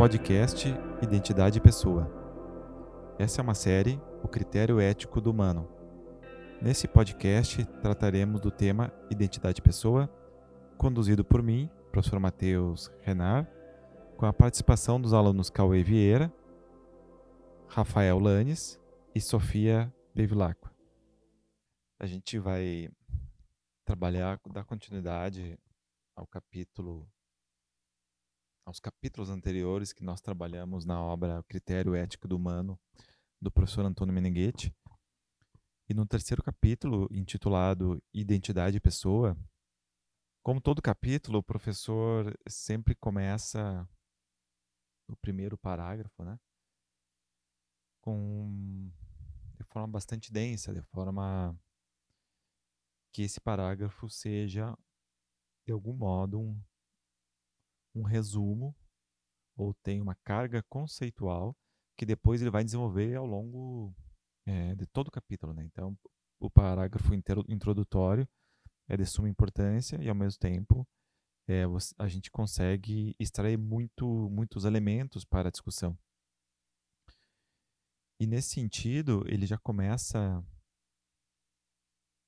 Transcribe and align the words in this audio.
Podcast 0.00 0.66
Identidade 1.02 1.58
e 1.58 1.60
Pessoa. 1.60 2.10
Essa 3.18 3.42
é 3.42 3.44
uma 3.44 3.52
série, 3.52 4.00
O 4.24 4.28
Critério 4.28 4.80
Ético 4.80 5.20
do 5.20 5.30
Humano. 5.30 5.68
Nesse 6.58 6.88
podcast 6.88 7.66
trataremos 7.82 8.40
do 8.40 8.50
tema 8.50 8.90
Identidade 9.10 9.58
e 9.58 9.62
Pessoa, 9.62 10.08
conduzido 10.78 11.22
por 11.22 11.42
mim, 11.42 11.68
professor 11.92 12.18
Matheus 12.18 12.90
Renard, 13.02 13.46
com 14.16 14.24
a 14.24 14.32
participação 14.32 14.98
dos 14.98 15.12
alunos 15.12 15.50
Cauê 15.50 15.82
Vieira, 15.82 16.32
Rafael 17.68 18.18
Lanes 18.18 18.80
e 19.14 19.20
Sofia 19.20 19.94
Bevilacqua. 20.14 20.74
A 21.98 22.06
gente 22.06 22.38
vai 22.38 22.88
trabalhar, 23.84 24.40
dar 24.50 24.64
continuidade 24.64 25.58
ao 26.16 26.26
capítulo 26.26 27.06
aos 28.64 28.78
capítulos 28.78 29.30
anteriores 29.30 29.92
que 29.92 30.04
nós 30.04 30.20
trabalhamos 30.20 30.84
na 30.84 31.00
obra 31.02 31.42
Critério 31.44 31.94
Ético 31.94 32.28
do 32.28 32.36
Humano, 32.36 32.78
do 33.40 33.50
professor 33.50 33.84
Antônio 33.84 34.14
Meneghetti. 34.14 34.74
E 35.88 35.94
no 35.94 36.06
terceiro 36.06 36.42
capítulo, 36.42 37.08
intitulado 37.10 38.02
Identidade 38.14 38.76
e 38.76 38.80
Pessoa, 38.80 39.36
como 40.42 40.60
todo 40.60 40.80
capítulo, 40.80 41.38
o 41.38 41.42
professor 41.42 42.34
sempre 42.48 42.94
começa 42.94 43.86
no 45.08 45.16
primeiro 45.16 45.58
parágrafo, 45.58 46.24
né? 46.24 46.38
Com 48.00 48.90
de 49.58 49.64
forma 49.64 49.88
bastante 49.88 50.32
densa, 50.32 50.72
de 50.72 50.80
forma 50.82 51.54
que 53.12 53.22
esse 53.22 53.40
parágrafo 53.40 54.08
seja 54.08 54.76
de 55.66 55.72
algum 55.72 55.92
modo 55.92 56.40
um 56.40 56.58
um 57.94 58.02
resumo 58.02 58.74
ou 59.56 59.74
tem 59.82 60.00
uma 60.00 60.14
carga 60.24 60.62
conceitual 60.68 61.56
que 61.96 62.06
depois 62.06 62.40
ele 62.40 62.50
vai 62.50 62.64
desenvolver 62.64 63.14
ao 63.14 63.26
longo 63.26 63.94
é, 64.46 64.74
de 64.74 64.86
todo 64.86 65.08
o 65.08 65.10
capítulo. 65.10 65.52
Né? 65.52 65.64
Então, 65.64 65.96
o 66.40 66.50
parágrafo 66.50 67.12
introdutório 67.48 68.26
é 68.88 68.96
de 68.96 69.04
suma 69.04 69.28
importância 69.28 70.02
e, 70.02 70.08
ao 70.08 70.14
mesmo 70.14 70.38
tempo, 70.38 70.88
é, 71.46 71.64
a 71.98 72.08
gente 72.08 72.30
consegue 72.30 73.14
extrair 73.18 73.58
muito, 73.58 74.06
muitos 74.30 74.64
elementos 74.64 75.24
para 75.24 75.48
a 75.48 75.52
discussão. 75.52 75.98
E 78.18 78.26
nesse 78.26 78.50
sentido, 78.50 79.24
ele 79.26 79.46
já 79.46 79.58
começa 79.58 80.44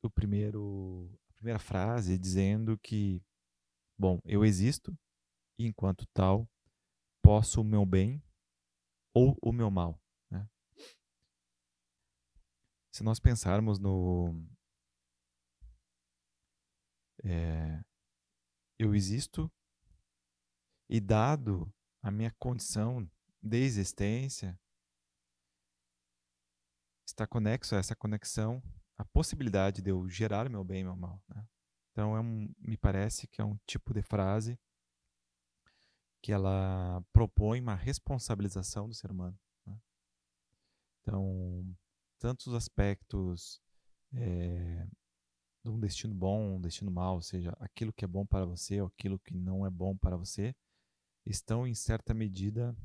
o 0.02 0.10
primeiro, 0.10 1.08
a 1.30 1.34
primeira 1.34 1.58
frase 1.58 2.18
dizendo 2.18 2.78
que, 2.78 3.22
bom, 3.98 4.20
eu 4.24 4.44
existo, 4.44 4.96
e 5.58 5.66
enquanto 5.66 6.06
tal, 6.12 6.48
posso 7.22 7.60
o 7.60 7.64
meu 7.64 7.86
bem 7.86 8.22
ou 9.14 9.36
o 9.42 9.52
meu 9.52 9.70
mal. 9.70 10.00
Né? 10.30 10.48
Se 12.90 13.02
nós 13.02 13.20
pensarmos 13.20 13.78
no. 13.78 14.34
É, 17.24 17.84
eu 18.78 18.94
existo 18.94 19.50
e, 20.88 21.00
dado 21.00 21.72
a 22.02 22.10
minha 22.10 22.34
condição 22.38 23.08
de 23.40 23.58
existência, 23.58 24.58
está 27.06 27.26
conexo 27.26 27.76
a 27.76 27.78
essa 27.78 27.94
conexão 27.94 28.62
a 28.98 29.04
possibilidade 29.04 29.82
de 29.82 29.90
eu 29.90 30.08
gerar 30.08 30.48
meu 30.48 30.64
bem 30.64 30.80
e 30.80 30.84
meu 30.84 30.96
mal. 30.96 31.22
Né? 31.28 31.46
Então, 31.90 32.16
é 32.16 32.20
um, 32.20 32.52
me 32.58 32.76
parece 32.76 33.26
que 33.26 33.40
é 33.40 33.44
um 33.44 33.56
tipo 33.66 33.92
de 33.94 34.02
frase 34.02 34.58
que 36.22 36.32
ela 36.32 37.04
propõe 37.12 37.60
uma 37.60 37.74
responsabilização 37.74 38.88
do 38.88 38.94
ser 38.94 39.10
humano. 39.10 39.36
Né? 39.66 39.76
Então, 41.00 41.76
tantos 42.18 42.54
aspectos 42.54 43.60
é, 44.14 44.86
de 45.64 45.68
um 45.68 45.80
destino 45.80 46.14
bom, 46.14 46.56
um 46.56 46.60
destino 46.60 46.92
mau, 46.92 47.16
ou 47.16 47.22
seja, 47.22 47.50
aquilo 47.58 47.92
que 47.92 48.04
é 48.04 48.08
bom 48.08 48.24
para 48.24 48.44
você 48.44 48.80
ou 48.80 48.86
aquilo 48.86 49.18
que 49.18 49.34
não 49.34 49.66
é 49.66 49.70
bom 49.70 49.96
para 49.96 50.16
você, 50.16 50.54
estão 51.26 51.66
em 51.66 51.74
certa 51.74 52.14
medida 52.14 52.76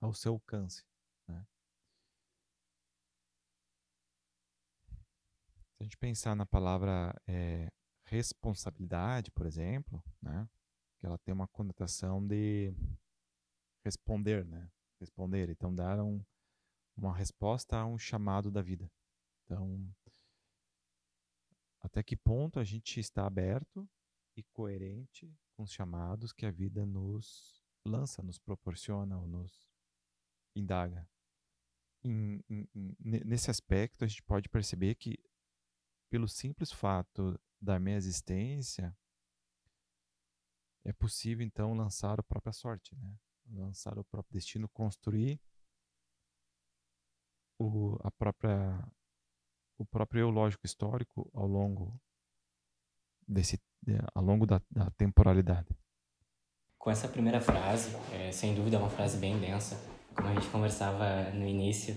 ao 0.00 0.14
seu 0.14 0.34
alcance. 0.34 0.84
Né? 1.26 1.44
Se 5.72 5.80
a 5.80 5.82
gente 5.82 5.96
pensar 5.96 6.36
na 6.36 6.46
palavra 6.46 7.12
é, 7.26 7.72
responsabilidade, 8.04 9.32
por 9.32 9.46
exemplo, 9.46 10.02
né? 10.22 10.48
Que 11.04 11.06
ela 11.06 11.18
tem 11.18 11.34
uma 11.34 11.46
conotação 11.46 12.26
de 12.26 12.72
responder, 13.84 14.42
né? 14.42 14.70
Responder, 14.98 15.50
então 15.50 15.74
dar 15.74 16.02
um, 16.02 16.24
uma 16.96 17.14
resposta 17.14 17.76
a 17.76 17.84
um 17.84 17.98
chamado 17.98 18.50
da 18.50 18.62
vida. 18.62 18.90
Então, 19.44 19.94
até 21.82 22.02
que 22.02 22.16
ponto 22.16 22.58
a 22.58 22.64
gente 22.64 22.98
está 23.00 23.26
aberto 23.26 23.86
e 24.34 24.42
coerente 24.44 25.30
com 25.52 25.64
os 25.64 25.72
chamados 25.72 26.32
que 26.32 26.46
a 26.46 26.50
vida 26.50 26.86
nos 26.86 27.62
lança, 27.84 28.22
nos 28.22 28.38
proporciona 28.38 29.18
ou 29.18 29.26
nos 29.26 29.68
indaga. 30.56 31.06
Em, 32.02 32.42
em, 32.48 32.66
nesse 33.04 33.50
aspecto, 33.50 34.06
a 34.06 34.08
gente 34.08 34.22
pode 34.22 34.48
perceber 34.48 34.94
que, 34.94 35.18
pelo 36.10 36.26
simples 36.26 36.72
fato 36.72 37.38
da 37.60 37.78
minha 37.78 37.96
existência, 37.96 38.96
é 40.84 40.92
possível 40.92 41.44
então 41.44 41.74
lançar 41.74 42.18
a 42.18 42.22
própria 42.22 42.52
sorte, 42.52 42.94
né? 42.96 43.14
lançar 43.50 43.98
o 43.98 44.04
próprio 44.04 44.34
destino, 44.34 44.68
construir 44.68 45.40
o, 47.58 47.96
a 48.02 48.10
própria, 48.10 48.86
o 49.78 49.84
próprio 49.86 50.20
eu 50.20 50.30
lógico 50.30 50.66
histórico 50.66 51.30
ao 51.32 51.46
longo 51.46 51.98
desse, 53.26 53.60
ao 54.14 54.22
longo 54.22 54.46
da, 54.46 54.60
da 54.70 54.90
temporalidade. 54.92 55.68
Com 56.78 56.90
essa 56.90 57.08
primeira 57.08 57.40
frase, 57.40 57.96
é, 58.12 58.30
sem 58.30 58.54
dúvida 58.54 58.76
é 58.76 58.78
uma 58.78 58.90
frase 58.90 59.16
bem 59.16 59.40
densa, 59.40 59.76
como 60.14 60.28
a 60.28 60.34
gente 60.34 60.48
conversava 60.50 61.30
no 61.30 61.46
início. 61.46 61.94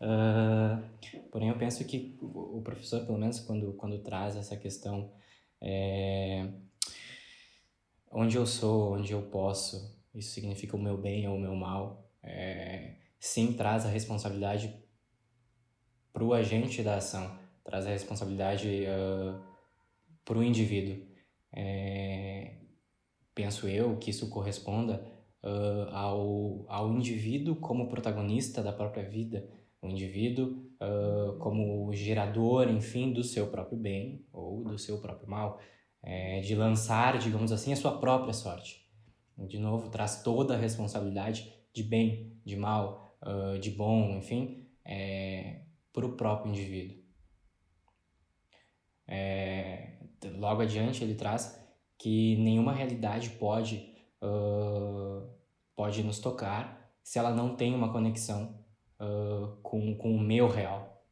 Uh, 0.00 1.28
porém, 1.30 1.48
eu 1.48 1.56
penso 1.56 1.84
que 1.86 2.18
o 2.20 2.60
professor, 2.60 3.06
pelo 3.06 3.18
menos 3.18 3.38
quando, 3.40 3.72
quando 3.74 4.02
traz 4.02 4.36
essa 4.36 4.56
questão 4.56 5.12
é, 5.62 6.52
onde 8.10 8.36
eu 8.36 8.46
sou, 8.46 8.94
onde 8.94 9.12
eu 9.12 9.22
posso, 9.22 9.96
isso 10.14 10.32
significa 10.32 10.76
o 10.76 10.80
meu 10.80 10.96
bem 10.96 11.28
ou 11.28 11.36
o 11.36 11.40
meu 11.40 11.54
mal, 11.54 12.10
é, 12.22 12.96
sim 13.18 13.52
traz 13.52 13.84
a 13.84 13.88
responsabilidade 13.88 14.74
para 16.12 16.24
o 16.24 16.32
agente 16.32 16.82
da 16.82 16.96
ação, 16.96 17.38
traz 17.62 17.86
a 17.86 17.90
responsabilidade 17.90 18.84
uh, 18.86 19.38
para 20.24 20.38
o 20.38 20.42
indivíduo. 20.42 21.04
É, 21.52 22.54
penso 23.34 23.68
eu 23.68 23.96
que 23.98 24.10
isso 24.10 24.30
corresponda 24.30 25.06
uh, 25.42 25.94
ao, 25.94 26.64
ao 26.68 26.90
indivíduo 26.90 27.56
como 27.56 27.88
protagonista 27.88 28.62
da 28.62 28.72
própria 28.72 29.06
vida, 29.06 29.46
o 29.82 29.88
indivíduo 29.88 30.66
uh, 30.80 31.38
como 31.38 31.92
gerador, 31.92 32.68
enfim, 32.70 33.12
do 33.12 33.22
seu 33.22 33.48
próprio 33.48 33.78
bem 33.78 34.24
ou 34.32 34.64
do 34.64 34.78
seu 34.78 34.98
próprio 35.00 35.28
mal 35.28 35.60
é, 36.02 36.40
de 36.40 36.54
lançar, 36.54 37.18
digamos 37.18 37.52
assim, 37.52 37.72
a 37.72 37.76
sua 37.76 37.98
própria 37.98 38.32
sorte. 38.32 38.86
De 39.36 39.58
novo, 39.58 39.90
traz 39.90 40.22
toda 40.22 40.54
a 40.54 40.58
responsabilidade 40.58 41.52
de 41.72 41.82
bem, 41.82 42.40
de 42.44 42.56
mal, 42.56 43.18
uh, 43.22 43.58
de 43.58 43.70
bom, 43.70 44.16
enfim, 44.16 44.66
é, 44.84 45.62
para 45.92 46.06
o 46.06 46.16
próprio 46.16 46.50
indivíduo. 46.50 46.96
É, 49.06 49.98
logo 50.36 50.62
adiante, 50.62 51.04
ele 51.04 51.14
traz 51.14 51.62
que 51.98 52.36
nenhuma 52.36 52.72
realidade 52.72 53.30
pode, 53.30 53.94
uh, 54.22 55.28
pode 55.74 56.02
nos 56.02 56.18
tocar 56.18 56.90
se 57.02 57.18
ela 57.18 57.30
não 57.30 57.54
tem 57.54 57.74
uma 57.74 57.92
conexão 57.92 58.64
uh, 59.00 59.56
com, 59.62 59.96
com 59.96 60.14
o 60.14 60.20
meu 60.20 60.48
real. 60.48 61.04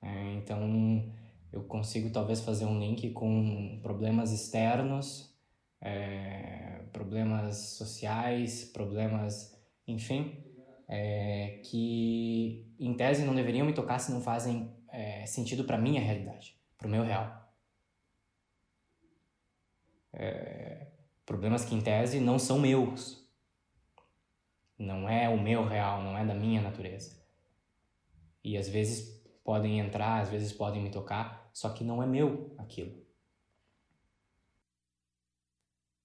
É, 0.00 0.32
então, 0.34 1.12
eu 1.52 1.62
consigo 1.64 2.10
talvez 2.10 2.40
fazer 2.40 2.64
um 2.64 2.78
link 2.78 3.10
com 3.10 3.80
problemas 3.82 4.32
externos, 4.32 5.34
é, 5.80 6.82
problemas 6.92 7.56
sociais, 7.56 8.64
problemas, 8.64 9.56
enfim, 9.86 10.44
é, 10.86 11.60
que 11.64 12.66
em 12.78 12.94
tese 12.94 13.24
não 13.24 13.34
deveriam 13.34 13.66
me 13.66 13.72
tocar 13.72 13.98
se 13.98 14.12
não 14.12 14.20
fazem 14.20 14.74
é, 14.90 15.24
sentido 15.26 15.64
para 15.64 15.78
minha 15.78 16.00
realidade, 16.00 16.58
para 16.76 16.86
o 16.86 16.90
meu 16.90 17.02
real. 17.02 17.48
É, 20.12 20.86
problemas 21.24 21.64
que 21.64 21.74
em 21.74 21.80
tese 21.80 22.20
não 22.20 22.38
são 22.38 22.58
meus, 22.58 23.26
não 24.78 25.08
é 25.08 25.28
o 25.28 25.40
meu 25.40 25.64
real, 25.66 26.02
não 26.02 26.16
é 26.16 26.24
da 26.24 26.34
minha 26.34 26.60
natureza. 26.60 27.18
E 28.42 28.56
às 28.56 28.68
vezes 28.68 29.18
podem 29.44 29.78
entrar, 29.80 30.20
às 30.20 30.28
vezes 30.30 30.52
podem 30.52 30.82
me 30.82 30.90
tocar, 30.90 31.37
só 31.52 31.70
que 31.70 31.84
não 31.84 32.02
é 32.02 32.06
meu 32.06 32.54
aquilo. 32.58 33.08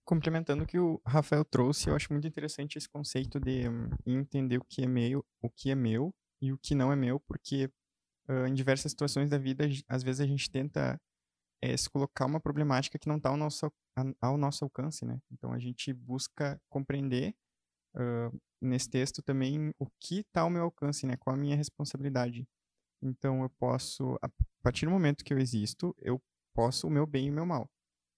complementando 0.06 0.64
o 0.64 0.68
que 0.68 0.78
o 0.78 1.02
Rafael 1.06 1.44
trouxe, 1.46 1.90
eu 1.90 1.96
acho 1.96 2.12
muito 2.12 2.28
interessante 2.28 2.78
esse 2.78 2.90
conceito 2.90 3.40
de 3.40 3.68
um, 3.68 3.90
entender 4.06 4.58
o 4.58 4.66
que 4.66 4.84
é 4.84 4.88
meu, 4.88 5.26
o 5.42 5.50
que 5.50 5.72
é 5.72 5.76
meu 5.76 6.14
e 6.42 6.52
o 6.52 6.58
que 6.58 6.76
não 6.76 6.92
é 6.92 6.96
meu, 6.96 7.20
porque 7.22 7.70
uh, 8.30 8.46
em 8.48 8.54
diversas 8.54 8.92
situações 8.92 9.30
da 9.30 9.38
vida, 9.38 9.66
às 9.88 10.04
vezes 10.04 10.22
a 10.22 10.28
gente 10.28 10.52
tenta 10.52 11.00
é, 11.62 11.76
se 11.78 11.90
colocar 11.90 12.26
uma 12.26 12.40
problemática 12.40 13.00
que 13.00 13.08
não 13.08 13.18
está 13.18 13.30
ao 13.30 13.38
nosso, 13.38 13.72
ao 14.22 14.38
nosso 14.38 14.66
alcance, 14.66 15.06
né? 15.06 15.20
Então 15.32 15.54
a 15.54 15.60
gente 15.60 15.94
busca 15.94 16.62
compreender 16.70 17.34
uh, 17.96 18.42
nesse 18.62 18.90
texto 18.90 19.22
também 19.24 19.74
o 19.80 19.88
que 20.00 20.20
está 20.20 20.42
ao 20.42 20.50
meu 20.50 20.64
alcance, 20.64 21.06
né? 21.06 21.16
Qual 21.18 21.34
a 21.34 21.40
minha 21.40 21.56
responsabilidade. 21.56 22.46
Então 23.04 23.44
eu 23.44 23.50
posso, 23.50 24.18
a 24.22 24.30
partir 24.64 24.86
do 24.86 24.92
momento 24.92 25.24
que 25.24 25.34
eu 25.34 25.40
existo, 25.40 25.94
eu 26.00 26.22
posso 26.54 26.88
o 26.88 26.90
meu 26.90 27.06
bem 27.06 27.28
e 27.28 27.32
o 27.32 27.34
meu 27.34 27.46
mal. 27.46 27.70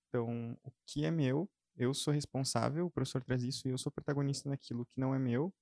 Então, 0.08 0.58
o 0.64 0.72
que 0.86 1.06
é 1.06 1.12
meu 1.12 1.50
eu 1.78 1.94
sou 1.94 2.14
responsável, 2.14 2.86
o 2.86 2.92
professor 2.92 3.22
traz 3.24 3.44
isso, 3.44 3.68
e 3.68 3.72
eu 3.72 3.78
sou 3.78 3.92
protagonista 3.92 4.48
naquilo 4.50 4.86
que 4.86 5.00
não 5.00 5.14
é 5.14 5.20
meu, 5.20 5.54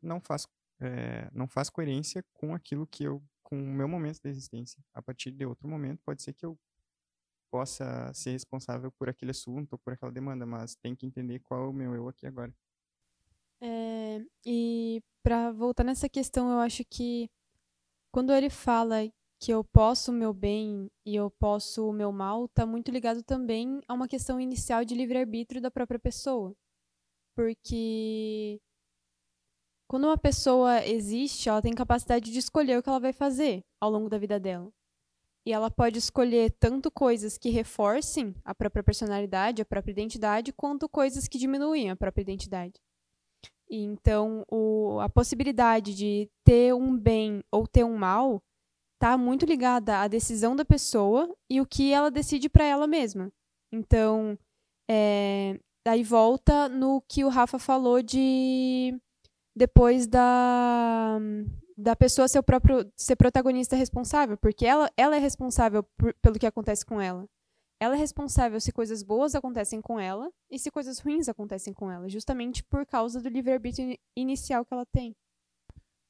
não 0.00 0.20
faz, 0.20 0.46
é, 0.80 1.28
não 1.32 1.48
faz 1.48 1.68
coerência 1.68 2.24
com 2.32 2.54
aquilo 2.54 2.86
que 2.86 3.04
eu, 3.04 3.22
com 3.42 3.58
o 3.58 3.74
meu 3.74 3.88
momento 3.88 4.20
de 4.22 4.28
existência. 4.28 4.80
A 4.94 5.02
partir 5.02 5.32
de 5.32 5.44
outro 5.44 5.68
momento, 5.68 6.00
pode 6.04 6.22
ser 6.22 6.32
que 6.32 6.46
eu 6.46 6.56
possa 7.50 8.12
ser 8.14 8.32
responsável 8.32 8.92
por 8.92 9.08
aquele 9.08 9.32
assunto 9.32 9.72
ou 9.72 9.78
por 9.78 9.92
aquela 9.92 10.12
demanda, 10.12 10.46
mas 10.46 10.76
tem 10.76 10.94
que 10.94 11.06
entender 11.06 11.40
qual 11.40 11.64
é 11.64 11.68
o 11.68 11.72
meu 11.72 11.94
eu 11.94 12.08
aqui 12.08 12.26
agora. 12.26 12.54
É, 13.60 14.20
e 14.44 15.02
para 15.22 15.50
voltar 15.50 15.82
nessa 15.82 16.08
questão, 16.08 16.50
eu 16.50 16.58
acho 16.58 16.84
que 16.84 17.28
quando 18.16 18.32
ele 18.32 18.48
fala 18.48 19.06
que 19.38 19.52
eu 19.52 19.62
posso 19.62 20.10
o 20.10 20.14
meu 20.14 20.32
bem 20.32 20.90
e 21.04 21.14
eu 21.14 21.30
posso 21.30 21.86
o 21.86 21.92
meu 21.92 22.10
mal 22.10 22.46
está 22.46 22.64
muito 22.64 22.90
ligado 22.90 23.22
também 23.22 23.78
a 23.86 23.92
uma 23.92 24.08
questão 24.08 24.40
inicial 24.40 24.86
de 24.86 24.94
livre-arbítrio 24.94 25.60
da 25.60 25.70
própria 25.70 26.00
pessoa. 26.00 26.56
Porque 27.34 28.58
quando 29.86 30.04
uma 30.04 30.16
pessoa 30.16 30.82
existe, 30.86 31.50
ela 31.50 31.60
tem 31.60 31.74
capacidade 31.74 32.32
de 32.32 32.38
escolher 32.38 32.78
o 32.78 32.82
que 32.82 32.88
ela 32.88 32.98
vai 32.98 33.12
fazer 33.12 33.62
ao 33.78 33.90
longo 33.90 34.08
da 34.08 34.16
vida 34.16 34.40
dela. 34.40 34.72
E 35.44 35.52
ela 35.52 35.70
pode 35.70 35.98
escolher 35.98 36.50
tanto 36.58 36.90
coisas 36.90 37.36
que 37.36 37.50
reforcem 37.50 38.34
a 38.42 38.54
própria 38.54 38.82
personalidade, 38.82 39.60
a 39.60 39.66
própria 39.66 39.92
identidade, 39.92 40.54
quanto 40.54 40.88
coisas 40.88 41.28
que 41.28 41.36
diminuem 41.36 41.90
a 41.90 41.96
própria 41.96 42.22
identidade. 42.22 42.80
Então, 43.68 44.44
o, 44.50 44.98
a 45.00 45.08
possibilidade 45.08 45.94
de 45.94 46.30
ter 46.44 46.74
um 46.74 46.96
bem 46.96 47.42
ou 47.50 47.66
ter 47.66 47.84
um 47.84 47.96
mal 47.96 48.42
tá 48.98 49.16
muito 49.18 49.44
ligada 49.44 50.00
à 50.00 50.08
decisão 50.08 50.56
da 50.56 50.64
pessoa 50.64 51.34
e 51.50 51.60
o 51.60 51.66
que 51.66 51.92
ela 51.92 52.10
decide 52.10 52.48
para 52.48 52.64
ela 52.64 52.86
mesma. 52.86 53.30
Então, 53.72 54.38
é, 54.88 55.58
daí 55.84 56.02
volta 56.02 56.68
no 56.68 57.02
que 57.02 57.24
o 57.24 57.28
Rafa 57.28 57.58
falou 57.58 58.02
de 58.02 58.98
depois 59.54 60.06
da 60.06 61.18
da 61.78 61.94
pessoa 61.94 62.26
ser 62.26 62.38
o 62.38 62.42
próprio 62.42 62.90
ser 62.96 63.16
protagonista 63.16 63.76
responsável, 63.76 64.36
porque 64.38 64.64
ela 64.64 64.90
ela 64.96 65.16
é 65.16 65.18
responsável 65.18 65.82
por, 65.96 66.14
pelo 66.22 66.38
que 66.38 66.46
acontece 66.46 66.86
com 66.86 67.00
ela. 67.00 67.28
Ela 67.78 67.94
é 67.94 67.98
responsável 67.98 68.58
se 68.58 68.72
coisas 68.72 69.02
boas 69.02 69.34
acontecem 69.34 69.82
com 69.82 70.00
ela 70.00 70.32
e 70.50 70.58
se 70.58 70.70
coisas 70.70 70.98
ruins 70.98 71.28
acontecem 71.28 71.74
com 71.74 71.90
ela, 71.90 72.08
justamente 72.08 72.64
por 72.64 72.86
causa 72.86 73.20
do 73.20 73.28
livre-arbítrio 73.28 73.98
inicial 74.16 74.64
que 74.64 74.72
ela 74.72 74.86
tem. 74.86 75.14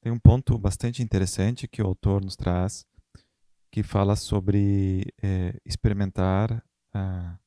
Tem 0.01 0.11
um 0.11 0.19
ponto 0.19 0.57
bastante 0.57 1.03
interessante 1.03 1.67
que 1.67 1.81
o 1.81 1.87
autor 1.87 2.23
nos 2.23 2.37
traz, 2.37 2.85
que 3.69 3.83
fala 3.83 4.15
sobre 4.15 5.13
é, 5.21 5.59
experimentar, 5.65 6.63
a, 6.93 7.37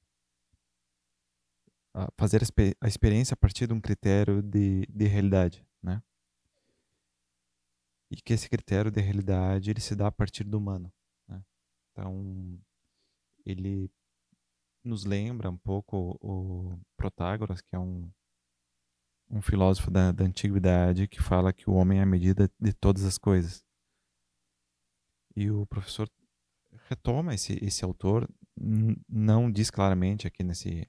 a 1.94 2.08
fazer 2.19 2.43
a, 2.81 2.87
experiência 2.87 3.32
a 3.32 3.37
partir 3.37 3.66
de 3.66 3.73
um 3.73 3.81
critério 3.81 4.43
de, 4.43 4.87
de 4.87 5.06
realidade, 5.06 5.66
né? 5.82 6.02
E 8.11 8.16
que 8.16 8.34
esse 8.34 8.50
critério 8.50 8.90
de 8.90 9.00
realidade 9.00 9.70
ele 9.70 9.81
se 9.81 9.94
dá 9.94 10.08
a 10.08 10.12
partir 10.12 10.44
do 10.44 10.58
humano. 10.58 10.93
Né? 11.28 11.43
Então, 11.93 12.61
ele 13.46 13.90
nos 14.82 15.04
lembra 15.04 15.50
um 15.50 15.58
pouco 15.58 16.18
o 16.20 16.78
Protágoras, 16.96 17.60
que 17.60 17.74
é 17.74 17.78
um 17.78 18.10
um 19.30 19.40
filósofo 19.40 19.90
da, 19.90 20.10
da 20.10 20.24
antiguidade 20.24 21.06
que 21.06 21.22
fala 21.22 21.52
que 21.52 21.70
o 21.70 21.74
homem 21.74 22.00
é 22.00 22.02
a 22.02 22.06
medida 22.06 22.50
de 22.58 22.72
todas 22.72 23.04
as 23.04 23.16
coisas. 23.16 23.64
E 25.36 25.48
o 25.50 25.64
professor 25.66 26.10
retoma 26.88 27.34
esse, 27.34 27.52
esse 27.64 27.84
autor, 27.84 28.28
não 29.08 29.50
diz 29.50 29.70
claramente 29.70 30.26
aqui 30.26 30.42
nesse 30.42 30.88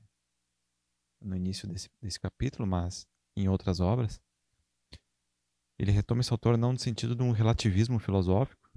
no 1.21 1.35
início 1.35 1.67
desse, 1.67 1.87
desse 2.01 2.19
capítulo, 2.19 2.67
mas 2.67 3.05
em 3.35 3.47
outras 3.47 3.79
obras. 3.79 4.19
Ele 5.77 5.91
retoma 5.91 6.21
esse 6.21 6.31
autor 6.31 6.57
não 6.57 6.73
no 6.73 6.79
sentido 6.79 7.15
de 7.15 7.21
um 7.21 7.31
relativismo 7.31 7.99
filosófico, 7.99 8.69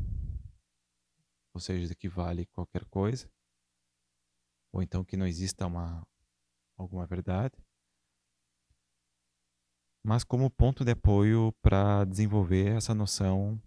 ou 1.55 1.61
seja, 1.61 1.87
de 1.87 1.95
que 1.95 2.09
vale 2.09 2.45
qualquer 2.47 2.85
coisa, 2.87 3.31
ou 4.75 4.83
então 4.83 5.05
que 5.05 5.17
não 5.17 5.25
exista 5.25 5.67
uma 5.67 6.05
alguma 6.77 7.07
verdade, 7.07 7.55
mas 10.05 10.25
como 10.25 10.51
ponto 10.51 10.85
de 10.85 10.91
apoio 10.91 11.53
para 11.63 12.05
desenvolver 12.05 12.77
essa 12.77 12.93
noção 12.93 13.63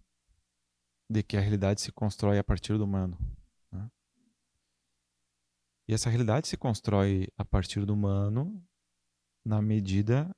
de 1.09 1.23
que 1.23 1.37
a 1.37 1.39
realidade 1.39 1.79
se 1.79 1.93
constrói 1.93 2.37
a 2.37 2.43
partir 2.43 2.77
do 2.77 2.83
humano. 2.83 3.17
Né? 3.71 3.89
E 5.87 5.93
essa 5.93 6.09
realidade 6.09 6.49
se 6.49 6.57
constrói 6.57 7.29
a 7.37 7.45
partir 7.45 7.85
do 7.85 7.93
humano 7.93 8.61
na 9.45 9.61
medida 9.61 10.29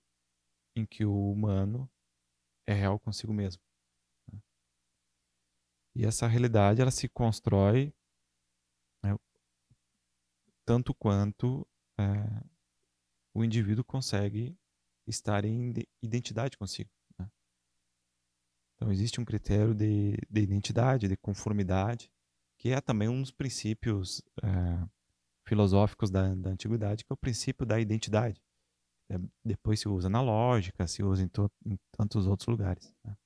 em 0.75 0.85
que 0.85 1.03
o 1.03 1.31
humano 1.31 1.89
é 2.67 2.73
real 2.73 2.99
consigo 2.99 3.33
mesmo. 3.33 3.63
Né? 4.31 4.39
E 5.95 6.05
essa 6.05 6.27
realidade 6.27 6.79
ela 6.79 6.91
se 6.91 7.09
constrói 7.09 7.91
tanto 10.69 10.93
quanto 10.93 11.67
é, 11.99 12.03
o 13.33 13.43
indivíduo 13.43 13.83
consegue 13.83 14.55
estar 15.07 15.43
em 15.43 15.73
identidade 15.99 16.55
consigo. 16.59 16.91
Né? 17.17 17.27
Então, 18.75 18.91
existe 18.91 19.19
um 19.19 19.25
critério 19.25 19.73
de, 19.73 20.15
de, 20.29 20.41
identidade, 20.41 21.07
de 21.07 21.17
conformidade, 21.17 22.11
que 22.59 22.69
é 22.69 22.79
também 22.79 23.09
um 23.09 23.19
dos 23.19 23.31
princípios 23.31 24.21
é, 24.43 24.87
filosóficos 25.43 26.11
da, 26.11 26.35
da, 26.35 26.51
antiguidade, 26.51 27.03
que 27.03 27.11
é 27.11 27.15
o 27.15 27.17
princípio 27.17 27.65
da 27.65 27.79
identidade. 27.79 28.39
É, 29.09 29.17
depois 29.43 29.79
se 29.79 29.89
usa 29.89 30.07
na 30.07 30.21
lógica, 30.21 30.85
se 30.85 31.01
usa 31.01 31.23
em, 31.23 31.27
to, 31.29 31.51
em 31.65 31.79
tantos 31.97 32.27
outros 32.27 32.47
lugares. 32.47 32.93
Né? 33.03 33.17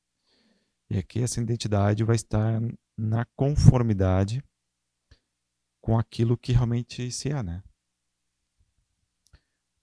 E 0.91 0.97
aqui 0.97 1.21
essa 1.21 1.41
identidade 1.41 2.05
vai 2.05 2.15
estar 2.15 2.61
na 2.97 3.25
conformidade 3.35 4.41
com 5.83 5.99
aquilo 5.99 6.37
que 6.37 6.53
realmente 6.53 7.11
se 7.11 7.29
é, 7.29 7.43
né? 7.43 7.61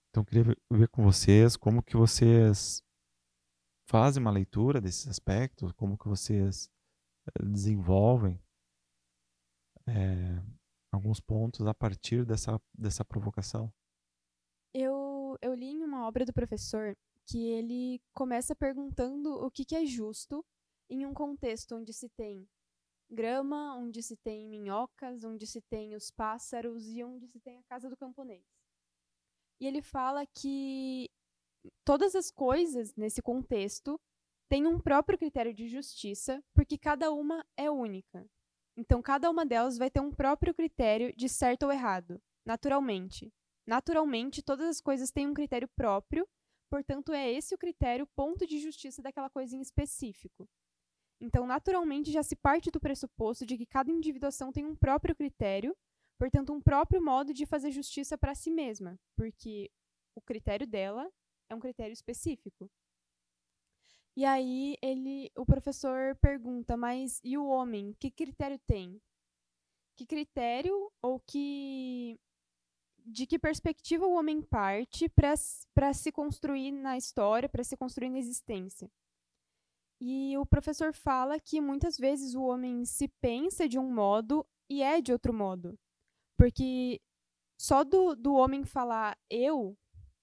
Então, 0.08 0.24
queria 0.24 0.56
ver 0.72 0.88
com 0.88 1.04
vocês 1.04 1.58
como 1.58 1.82
que 1.82 1.94
vocês 1.94 2.82
fazem 3.86 4.20
uma 4.20 4.30
leitura 4.30 4.80
desses 4.80 5.06
aspectos, 5.06 5.72
como 5.72 5.98
que 5.98 6.08
vocês 6.08 6.70
eh, 7.26 7.44
desenvolvem 7.44 8.42
é, 9.86 10.42
alguns 10.90 11.20
pontos 11.20 11.66
a 11.66 11.74
partir 11.74 12.24
dessa, 12.24 12.58
dessa 12.72 13.04
provocação. 13.04 13.70
Eu, 14.72 15.36
eu 15.42 15.52
li 15.54 15.66
em 15.66 15.84
uma 15.84 16.06
obra 16.08 16.24
do 16.24 16.32
professor 16.32 16.96
que 17.26 17.46
ele 17.46 18.00
começa 18.14 18.56
perguntando 18.56 19.34
o 19.34 19.50
que, 19.50 19.66
que 19.66 19.76
é 19.76 19.84
justo 19.84 20.42
em 20.88 21.04
um 21.04 21.12
contexto 21.12 21.76
onde 21.76 21.92
se 21.92 22.08
tem 22.08 22.48
grama, 23.10 23.76
onde 23.76 24.02
se 24.02 24.16
tem 24.16 24.48
minhocas, 24.48 25.24
onde 25.24 25.46
se 25.46 25.60
tem 25.62 25.94
os 25.94 26.10
pássaros 26.10 26.86
e 26.88 27.02
onde 27.02 27.26
se 27.26 27.40
tem 27.40 27.58
a 27.58 27.64
casa 27.64 27.88
do 27.90 27.96
camponês. 27.96 28.44
E 29.60 29.66
ele 29.66 29.82
fala 29.82 30.24
que 30.26 31.10
todas 31.84 32.14
as 32.14 32.30
coisas 32.30 32.94
nesse 32.94 33.20
contexto 33.20 34.00
têm 34.48 34.66
um 34.66 34.80
próprio 34.80 35.18
critério 35.18 35.52
de 35.52 35.68
justiça, 35.68 36.42
porque 36.54 36.78
cada 36.78 37.12
uma 37.12 37.44
é 37.56 37.70
única. 37.70 38.26
Então, 38.76 39.02
cada 39.02 39.30
uma 39.30 39.44
delas 39.44 39.76
vai 39.76 39.90
ter 39.90 40.00
um 40.00 40.10
próprio 40.10 40.54
critério 40.54 41.14
de 41.14 41.28
certo 41.28 41.64
ou 41.64 41.72
errado, 41.72 42.20
naturalmente. 42.46 43.30
Naturalmente, 43.66 44.42
todas 44.42 44.66
as 44.68 44.80
coisas 44.80 45.10
têm 45.10 45.28
um 45.28 45.34
critério 45.34 45.68
próprio, 45.76 46.26
portanto, 46.70 47.12
é 47.12 47.30
esse 47.30 47.54
o 47.54 47.58
critério 47.58 48.06
ponto 48.16 48.46
de 48.46 48.58
justiça 48.58 49.02
daquela 49.02 49.28
coisa 49.28 49.54
em 49.54 49.60
específico. 49.60 50.48
Então, 51.20 51.46
naturalmente, 51.46 52.10
já 52.10 52.22
se 52.22 52.34
parte 52.34 52.70
do 52.70 52.80
pressuposto 52.80 53.44
de 53.44 53.58
que 53.58 53.66
cada 53.66 53.90
individuação 53.90 54.50
tem 54.50 54.64
um 54.64 54.74
próprio 54.74 55.14
critério 55.14 55.76
portanto, 56.20 56.52
um 56.52 56.60
próprio 56.60 57.02
modo 57.02 57.32
de 57.32 57.46
fazer 57.46 57.70
justiça 57.70 58.18
para 58.18 58.34
si 58.34 58.50
mesma, 58.50 59.00
porque 59.16 59.70
o 60.14 60.20
critério 60.20 60.66
dela 60.66 61.10
é 61.48 61.54
um 61.54 61.58
critério 61.58 61.94
específico. 61.94 62.70
E 64.14 64.26
aí 64.26 64.76
ele, 64.82 65.32
o 65.34 65.46
professor 65.46 66.14
pergunta, 66.16 66.76
mas 66.76 67.20
e 67.24 67.38
o 67.38 67.46
homem, 67.46 67.94
que 67.98 68.10
critério 68.10 68.58
tem? 68.66 69.00
Que 69.96 70.04
critério 70.04 70.92
ou 71.00 71.18
que 71.20 72.20
de 72.98 73.26
que 73.26 73.38
perspectiva 73.38 74.06
o 74.06 74.12
homem 74.12 74.42
parte 74.42 75.08
para 75.08 75.94
se 75.94 76.12
construir 76.12 76.70
na 76.70 76.98
história, 76.98 77.48
para 77.48 77.64
se 77.64 77.78
construir 77.78 78.10
na 78.10 78.18
existência. 78.18 78.90
E 80.00 80.36
o 80.38 80.46
professor 80.46 80.94
fala 80.94 81.38
que 81.38 81.60
muitas 81.60 81.96
vezes 81.98 82.34
o 82.34 82.42
homem 82.42 82.84
se 82.84 83.06
pensa 83.20 83.68
de 83.68 83.78
um 83.78 83.92
modo 83.92 84.46
e 84.68 84.82
é 84.82 85.00
de 85.00 85.12
outro 85.12 85.32
modo. 85.32 85.78
Porque 86.38 87.00
só 87.60 87.84
do, 87.84 88.14
do 88.16 88.34
homem 88.34 88.64
falar 88.64 89.18
eu, 89.28 89.76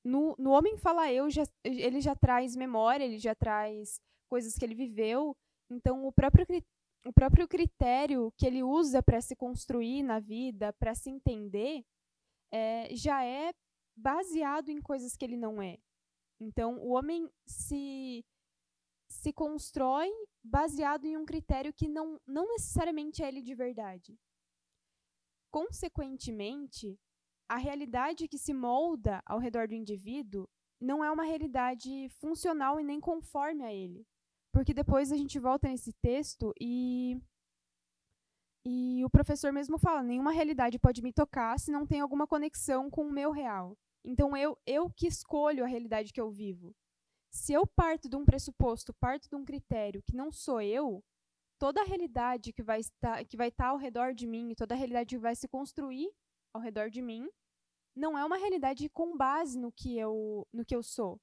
no, 0.04 0.36
no 0.40 0.52
homem 0.52 0.78
falar 0.78 1.14
eu, 1.14 1.30
já, 1.30 1.44
ele 1.64 2.02
já 2.02 2.16
traz 2.16 2.56
memória, 2.56 3.04
ele 3.04 3.20
já 3.20 3.36
traz 3.36 4.00
coisas 4.28 4.56
que 4.56 4.66
ele 4.66 4.74
viveu. 4.74 5.36
Então, 5.70 6.08
o 6.08 6.12
próprio, 6.12 6.46
o 7.06 7.14
próprio 7.14 7.48
critério 7.48 8.34
que 8.38 8.48
ele 8.48 8.64
usa 8.64 9.04
para 9.04 9.22
se 9.22 9.36
construir 9.36 10.02
na 10.02 10.20
vida, 10.20 10.74
para 10.74 10.96
se 10.96 11.10
entender, 11.12 11.84
é, 12.52 12.96
já 12.96 13.24
é 13.24 13.54
baseado 13.96 14.70
em 14.70 14.82
coisas 14.82 15.16
que 15.16 15.26
ele 15.26 15.38
não 15.38 15.62
é. 15.62 15.78
Então, 16.40 16.80
o 16.80 16.94
homem 16.94 17.30
se, 17.46 18.24
se 19.28 19.34
constrói 19.34 20.10
baseado 20.42 21.04
em 21.04 21.18
um 21.18 21.26
critério 21.26 21.74
que 21.74 21.90
não, 21.90 22.18
não 22.26 22.48
necessariamente 22.48 23.22
é 23.22 23.28
ele 23.28 23.42
de 23.42 23.54
verdade. 23.54 24.18
Consequentemente, 25.52 26.98
a 27.50 27.58
realidade 27.58 28.30
que 28.30 28.38
se 28.38 28.54
molda 28.54 29.22
ao 29.26 29.38
redor 29.38 29.68
do 29.68 29.74
indivíduo 29.74 30.48
não 30.80 31.04
é 31.04 31.12
uma 31.12 31.26
realidade 31.26 32.08
funcional 32.22 32.80
e 32.80 32.86
nem 32.86 33.02
conforme 33.02 33.66
a 33.66 33.74
ele. 33.74 34.08
Porque 34.54 34.74
depois 34.74 35.12
a 35.12 35.18
gente 35.18 35.38
volta 35.40 35.68
nesse 35.68 35.92
texto 36.02 36.54
e 36.62 37.20
e 38.66 39.04
o 39.04 39.10
professor 39.10 39.52
mesmo 39.52 39.78
fala: 39.78 40.04
nenhuma 40.04 40.32
realidade 40.32 40.80
pode 40.80 41.02
me 41.02 41.12
tocar 41.12 41.60
se 41.60 41.70
não 41.70 41.86
tem 41.86 42.00
alguma 42.00 42.26
conexão 42.26 42.90
com 42.90 43.02
o 43.02 43.12
meu 43.12 43.32
real. 43.32 43.78
Então 44.06 44.38
eu, 44.38 44.58
eu 44.66 44.90
que 44.90 45.08
escolho 45.08 45.66
a 45.66 45.68
realidade 45.68 46.14
que 46.14 46.22
eu 46.22 46.32
vivo. 46.32 46.74
Se 47.30 47.54
eu 47.54 47.66
parto 47.68 48.10
de 48.10 48.16
um 48.16 48.26
pressuposto, 48.26 48.94
parto 48.94 49.30
de 49.30 49.36
um 49.36 49.46
critério 49.46 50.02
que 50.02 50.16
não 50.16 50.32
sou 50.32 50.62
eu, 50.62 51.04
toda 51.60 51.82
a 51.82 51.86
realidade 51.86 52.54
que 52.54 52.64
vai 52.64 52.80
estar, 52.80 53.26
que 53.26 53.38
vai 53.38 53.50
estar 53.50 53.68
ao 53.68 53.78
redor 53.78 54.14
de 54.14 54.28
mim, 54.28 54.54
toda 54.56 54.74
a 54.76 54.78
realidade 54.78 55.16
que 55.16 55.22
vai 55.22 55.36
se 55.36 55.48
construir 55.48 56.10
ao 56.54 56.62
redor 56.62 56.90
de 56.90 57.02
mim, 57.02 57.30
não 57.96 58.18
é 58.18 58.24
uma 58.24 58.38
realidade 58.38 58.88
com 58.90 59.18
base 59.18 59.58
no 59.58 59.72
que 59.72 59.98
eu, 59.98 60.48
no 60.54 60.64
que 60.66 60.76
eu 60.76 60.84
sou. 60.84 61.20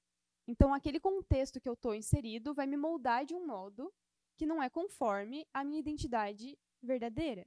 Então 0.46 0.74
aquele 0.74 1.00
contexto 1.00 1.60
que 1.60 1.68
eu 1.68 1.74
estou 1.74 1.94
inserido 1.94 2.54
vai 2.54 2.66
me 2.66 2.76
moldar 2.76 3.24
de 3.24 3.34
um 3.34 3.46
modo 3.46 3.92
que 4.36 4.44
não 4.44 4.62
é 4.62 4.68
conforme 4.68 5.46
a 5.54 5.64
minha 5.64 5.80
identidade 5.80 6.58
verdadeira. 6.82 7.46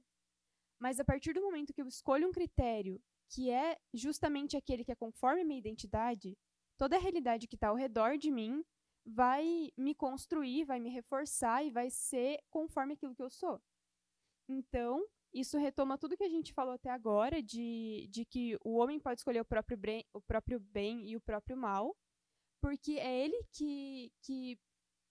Mas 0.80 0.98
a 0.98 1.04
partir 1.04 1.32
do 1.32 1.42
momento 1.42 1.72
que 1.72 1.82
eu 1.82 1.88
escolho 1.88 2.28
um 2.28 2.32
critério 2.32 3.00
que 3.28 3.50
é 3.50 3.78
justamente 3.92 4.56
aquele 4.56 4.84
que 4.84 4.92
é 4.92 4.96
conforme 4.96 5.42
a 5.42 5.44
minha 5.44 5.58
identidade, 5.58 6.36
toda 6.78 6.96
a 6.96 7.00
realidade 7.00 7.46
que 7.46 7.56
está 7.56 7.68
ao 7.68 7.76
redor 7.76 8.16
de 8.16 8.30
mim 8.30 8.64
vai 9.04 9.70
me 9.76 9.94
construir, 9.94 10.64
vai 10.64 10.80
me 10.80 10.90
reforçar 10.90 11.64
e 11.64 11.70
vai 11.70 11.90
ser 11.90 12.38
conforme 12.50 12.94
aquilo 12.94 13.14
que 13.14 13.22
eu 13.22 13.30
sou. 13.30 13.60
Então, 14.48 15.04
isso 15.32 15.58
retoma 15.58 15.98
tudo 15.98 16.16
que 16.16 16.24
a 16.24 16.28
gente 16.28 16.54
falou 16.54 16.74
até 16.74 16.90
agora, 16.90 17.42
de, 17.42 18.08
de 18.10 18.24
que 18.24 18.56
o 18.64 18.76
homem 18.76 18.98
pode 18.98 19.20
escolher 19.20 19.40
o 19.40 19.44
próprio, 19.44 19.76
bem, 19.76 20.04
o 20.14 20.20
próprio 20.22 20.58
bem 20.60 21.06
e 21.10 21.16
o 21.16 21.20
próprio 21.20 21.56
mal, 21.56 21.94
porque 22.62 22.92
é 22.92 23.24
ele 23.24 23.44
que, 23.52 24.10
que 24.22 24.58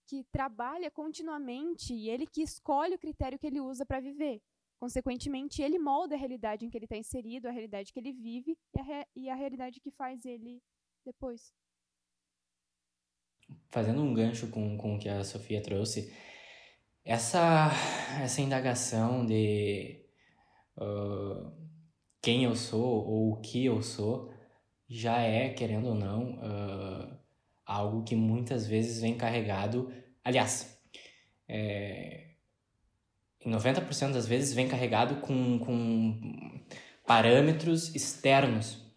que 0.08 0.24
trabalha 0.32 0.90
continuamente 0.90 1.92
e 1.92 2.08
ele 2.08 2.26
que 2.26 2.40
escolhe 2.40 2.94
o 2.94 2.98
critério 2.98 3.38
que 3.38 3.46
ele 3.46 3.60
usa 3.60 3.84
para 3.84 4.00
viver. 4.00 4.40
Consequentemente, 4.80 5.60
ele 5.60 5.78
molda 5.78 6.14
a 6.14 6.18
realidade 6.18 6.64
em 6.64 6.70
que 6.70 6.78
ele 6.78 6.86
está 6.86 6.96
inserido, 6.96 7.46
a 7.46 7.50
realidade 7.50 7.92
que 7.92 7.98
ele 7.98 8.12
vive 8.12 8.56
e 8.74 8.80
a, 8.80 9.06
e 9.14 9.28
a 9.28 9.34
realidade 9.34 9.80
que 9.80 9.90
faz 9.90 10.24
ele 10.24 10.62
depois. 11.08 11.52
Fazendo 13.70 14.02
um 14.02 14.14
gancho 14.14 14.48
com, 14.48 14.76
com 14.76 14.96
o 14.96 14.98
que 14.98 15.08
a 15.08 15.24
Sofia 15.24 15.62
trouxe, 15.62 16.12
essa, 17.04 17.70
essa 18.22 18.40
indagação 18.40 19.24
de 19.24 20.04
uh, 20.76 21.50
quem 22.20 22.44
eu 22.44 22.54
sou 22.54 23.06
ou 23.06 23.32
o 23.32 23.40
que 23.40 23.64
eu 23.64 23.82
sou 23.82 24.32
já 24.86 25.20
é, 25.20 25.50
querendo 25.50 25.88
ou 25.88 25.94
não, 25.94 26.34
uh, 26.34 27.18
algo 27.64 28.04
que 28.04 28.16
muitas 28.16 28.66
vezes 28.66 29.00
vem 29.00 29.16
carregado, 29.16 29.92
aliás, 30.24 30.78
é, 31.46 32.28
em 33.40 33.50
90% 33.50 34.12
das 34.12 34.26
vezes 34.26 34.54
vem 34.54 34.68
carregado 34.68 35.20
com, 35.20 35.58
com 35.58 36.64
parâmetros 37.06 37.94
externos. 37.94 38.87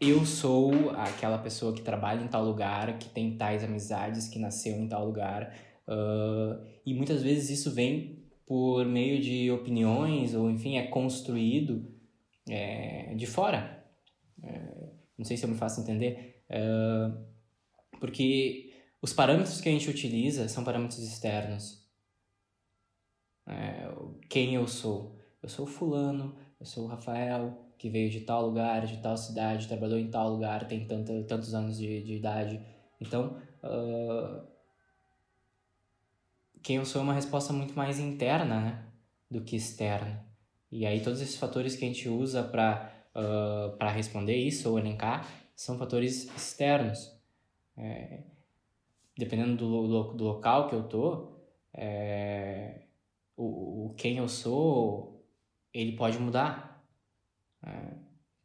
Eu 0.00 0.26
sou 0.26 0.90
aquela 0.90 1.38
pessoa 1.38 1.72
que 1.72 1.82
trabalha 1.82 2.22
em 2.22 2.28
tal 2.28 2.44
lugar, 2.44 2.98
que 2.98 3.08
tem 3.08 3.36
tais 3.36 3.62
amizades, 3.62 4.28
que 4.28 4.38
nasceu 4.38 4.74
em 4.76 4.88
tal 4.88 5.06
lugar, 5.06 5.54
uh, 5.86 6.64
e 6.84 6.94
muitas 6.94 7.22
vezes 7.22 7.50
isso 7.50 7.72
vem 7.72 8.24
por 8.44 8.84
meio 8.86 9.20
de 9.20 9.50
opiniões, 9.50 10.34
ou 10.34 10.50
enfim, 10.50 10.78
é 10.78 10.86
construído 10.86 11.86
é, 12.48 13.14
de 13.14 13.26
fora. 13.26 13.84
É, 14.42 14.88
não 15.16 15.24
sei 15.24 15.36
se 15.36 15.44
eu 15.44 15.50
me 15.50 15.56
faço 15.56 15.80
entender. 15.80 16.42
Porque 18.00 18.72
os 19.02 19.12
parâmetros 19.12 19.60
que 19.60 19.68
a 19.68 19.72
gente 19.72 19.90
utiliza 19.90 20.48
são 20.48 20.64
parâmetros 20.64 21.00
externos. 21.00 21.86
É, 23.46 23.88
quem 24.28 24.54
eu 24.54 24.66
sou? 24.66 25.18
Eu 25.42 25.48
sou 25.48 25.64
o 25.64 25.68
fulano, 25.68 26.36
eu 26.58 26.66
sou 26.66 26.84
o 26.84 26.88
Rafael, 26.88 27.67
que 27.78 27.88
veio 27.88 28.10
de 28.10 28.20
tal 28.20 28.44
lugar, 28.44 28.86
de 28.86 28.98
tal 28.98 29.16
cidade, 29.16 29.68
trabalhou 29.68 29.98
em 29.98 30.10
tal 30.10 30.30
lugar, 30.30 30.66
tem 30.66 30.84
tanto, 30.84 31.22
tantos 31.24 31.54
anos 31.54 31.78
de, 31.78 32.02
de 32.02 32.14
idade. 32.14 32.60
Então, 33.00 33.36
uh, 33.62 34.44
quem 36.62 36.76
eu 36.76 36.84
sou 36.84 37.00
é 37.00 37.04
uma 37.04 37.14
resposta 37.14 37.52
muito 37.52 37.74
mais 37.74 37.98
interna 37.98 38.60
né, 38.60 38.84
do 39.30 39.40
que 39.42 39.56
externa. 39.56 40.26
E 40.70 40.84
aí 40.84 41.00
todos 41.00 41.20
esses 41.20 41.36
fatores 41.36 41.76
que 41.76 41.84
a 41.84 41.88
gente 41.88 42.08
usa 42.08 42.42
para 42.42 42.92
uh, 43.14 43.84
responder 43.86 44.36
isso 44.36 44.68
ou 44.68 44.78
elencar 44.78 45.26
são 45.54 45.78
fatores 45.78 46.24
externos. 46.36 47.16
É, 47.76 48.22
dependendo 49.16 49.56
do, 49.56 50.14
do, 50.14 50.24
local 50.24 50.68
que 50.68 50.74
eu 50.74 50.82
tô, 50.82 51.32
é, 51.72 52.82
o, 53.36 53.86
o, 53.86 53.94
quem 53.96 54.18
eu 54.18 54.28
sou, 54.28 55.24
ele 55.72 55.92
pode 55.92 56.18
mudar. 56.18 56.67
É, 57.66 57.94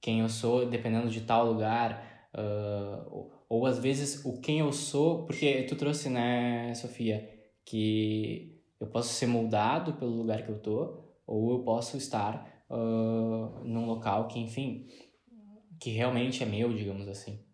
quem 0.01 0.20
eu 0.20 0.29
sou, 0.29 0.70
dependendo 0.70 1.10
de 1.10 1.22
tal 1.22 1.46
lugar, 1.46 2.29
uh, 2.34 3.10
ou, 3.10 3.46
ou 3.48 3.65
às 3.65 3.79
vezes 3.79 4.24
o 4.25 4.39
quem 4.41 4.60
eu 4.60 4.72
sou, 4.74 5.25
porque 5.25 5.63
tu 5.63 5.75
trouxe, 5.75 6.10
né, 6.10 6.74
Sofia, 6.75 7.29
que 7.65 8.62
eu 8.79 8.88
posso 8.88 9.13
ser 9.13 9.27
moldado 9.27 9.93
pelo 9.93 10.12
lugar 10.12 10.43
que 10.43 10.50
eu 10.50 10.60
tô, 10.60 11.03
ou 11.25 11.51
eu 11.53 11.63
posso 11.63 11.96
estar 11.96 12.65
uh, 12.70 13.63
num 13.63 13.86
local 13.86 14.27
que, 14.27 14.39
enfim, 14.39 14.88
que 15.79 15.91
realmente 15.91 16.43
é 16.43 16.46
meu, 16.46 16.74
digamos 16.74 17.08
assim. 17.08 17.46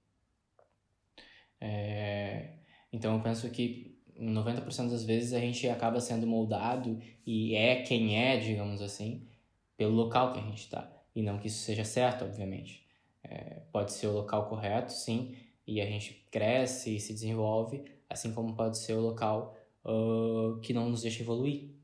É, 1.61 2.55
então 2.91 3.15
eu 3.15 3.21
penso 3.21 3.49
que 3.49 3.99
90% 4.19 4.89
das 4.89 5.03
vezes 5.03 5.33
a 5.33 5.39
gente 5.39 5.67
acaba 5.67 5.99
sendo 5.99 6.25
moldado 6.25 6.99
e 7.25 7.55
é 7.55 7.81
quem 7.83 8.17
é, 8.17 8.37
digamos 8.37 8.81
assim, 8.81 9.27
pelo 9.77 9.93
local 9.93 10.33
que 10.33 10.39
a 10.39 10.43
gente 10.43 10.61
está. 10.61 10.98
E 11.19 11.21
não 11.21 11.37
que 11.37 11.47
isso 11.47 11.59
seja 11.65 11.83
certo, 11.83 12.23
obviamente. 12.23 12.87
É, 13.21 13.59
pode 13.73 13.91
ser 13.91 14.07
o 14.07 14.13
local 14.13 14.47
correto, 14.47 14.93
sim, 14.93 15.35
e 15.67 15.81
a 15.81 15.85
gente 15.85 16.13
cresce 16.31 16.95
e 16.95 16.99
se 17.01 17.11
desenvolve, 17.11 17.83
assim 18.09 18.33
como 18.33 18.55
pode 18.55 18.77
ser 18.77 18.93
o 18.93 19.01
local 19.01 19.53
uh, 19.83 20.57
que 20.61 20.71
não 20.71 20.89
nos 20.89 21.01
deixa 21.01 21.21
evoluir. 21.21 21.75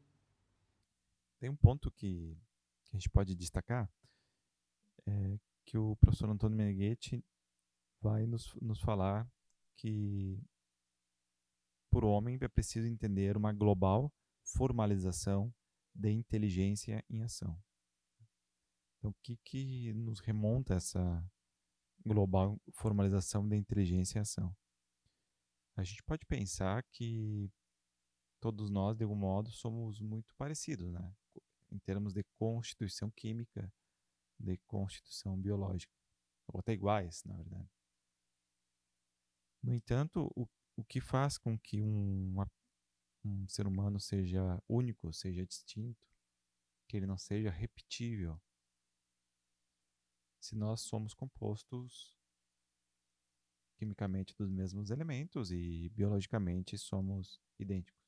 Tem 1.38 1.50
um 1.50 1.56
ponto 1.56 1.92
que, 1.92 2.38
que 2.86 2.96
a 2.96 2.98
gente 2.98 3.10
pode 3.10 3.36
destacar, 3.36 3.92
é 5.06 5.38
que 5.66 5.78
o 5.78 5.98
professor 5.98 6.30
Antônio 6.30 6.56
Meneghetti 6.56 7.22
vai 8.00 8.26
nos, 8.26 8.56
nos 8.62 8.80
falar 8.80 9.30
que 9.76 10.40
por 11.92 12.06
homem 12.06 12.38
é 12.40 12.48
preciso 12.48 12.88
entender 12.88 13.36
uma 13.36 13.52
global 13.52 14.10
formalização 14.46 15.54
de 15.94 16.10
inteligência 16.10 17.04
em 17.10 17.22
ação. 17.22 17.62
Então, 19.06 19.12
o 19.12 19.22
que, 19.22 19.38
que 19.44 19.94
nos 19.94 20.20
remonta 20.20 20.74
essa 20.74 21.24
global 22.04 22.60
formalização 22.74 23.48
da 23.48 23.56
inteligência 23.56 24.18
em 24.18 24.22
ação? 24.22 24.56
A 25.76 25.84
gente 25.84 26.02
pode 26.02 26.26
pensar 26.26 26.84
que 26.92 27.52
todos 28.40 28.72
nós, 28.72 28.98
de 28.98 29.04
algum 29.04 29.16
modo, 29.16 29.52
somos 29.52 30.00
muito 30.02 30.34
parecidos, 30.36 30.92
né? 30.92 31.16
Em 31.72 31.78
termos 31.78 32.16
de 32.16 32.24
constituição 32.40 33.12
química, 33.12 33.72
de 34.40 34.58
constituição 34.66 35.40
biológica. 35.40 35.94
Ou 36.48 36.60
até 36.60 36.74
iguais, 36.74 37.24
na 37.26 37.36
verdade. 37.36 37.70
No 39.62 39.76
entanto, 39.76 40.32
o, 40.36 40.48
o 40.76 40.84
que 40.84 41.00
faz 41.00 41.38
com 41.38 41.60
que 41.60 41.80
um, 41.80 42.44
um 43.24 43.48
ser 43.48 43.68
humano 43.68 44.00
seja 44.00 44.60
único, 44.68 45.14
seja 45.14 45.46
distinto, 45.46 46.08
que 46.88 46.98
ele 46.98 47.06
não 47.06 47.20
seja 47.20 47.52
repetível, 47.52 48.42
se 50.46 50.56
nós 50.56 50.82
somos 50.82 51.14
compostos 51.14 52.16
quimicamente 53.78 54.36
dos 54.38 54.50
mesmos 54.50 54.92
elementos 54.92 55.52
e 55.52 55.90
biologicamente 55.90 56.78
somos 56.78 57.42
idênticos. 57.60 58.06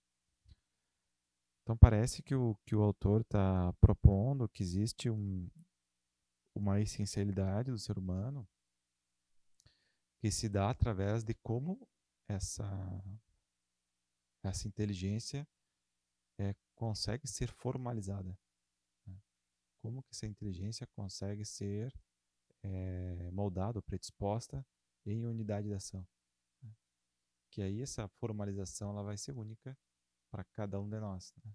Então 1.63 1.75
parece 1.75 2.21
que 2.21 2.35
o, 2.35 2.55
que 2.65 2.75
o 2.75 2.81
autor 2.81 3.21
está 3.21 3.73
propondo 3.73 4.47
que 4.47 4.63
existe 4.63 5.09
um, 5.09 5.49
uma 6.55 6.79
essencialidade 6.79 7.71
do 7.71 7.77
ser 7.77 7.97
humano 7.97 8.47
que 10.19 10.31
se 10.31 10.47
dá 10.47 10.69
através 10.69 11.23
de 11.23 11.33
como 11.33 11.87
essa, 12.29 12.65
essa 14.43 14.67
inteligência 14.67 15.47
é, 16.39 16.55
consegue 16.75 17.27
ser 17.27 17.51
formalizada. 17.51 18.37
Né? 19.05 19.19
Como 19.81 20.01
que 20.03 20.11
essa 20.11 20.25
inteligência 20.25 20.87
consegue 20.87 21.43
ser 21.43 21.93
é, 22.63 23.29
moldada 23.31 23.77
ou 23.77 23.83
predisposta 23.83 24.65
em 25.05 25.25
unidade 25.25 25.67
de 25.67 25.73
ação. 25.73 26.05
Né? 26.61 26.71
Que 27.51 27.61
aí 27.61 27.81
essa 27.81 28.07
formalização 28.07 28.91
ela 28.91 29.03
vai 29.03 29.17
ser 29.17 29.37
única 29.37 29.77
para 30.29 30.43
cada 30.43 30.79
um 30.79 30.89
de 30.89 30.99
nós. 30.99 31.33
Né? 31.43 31.51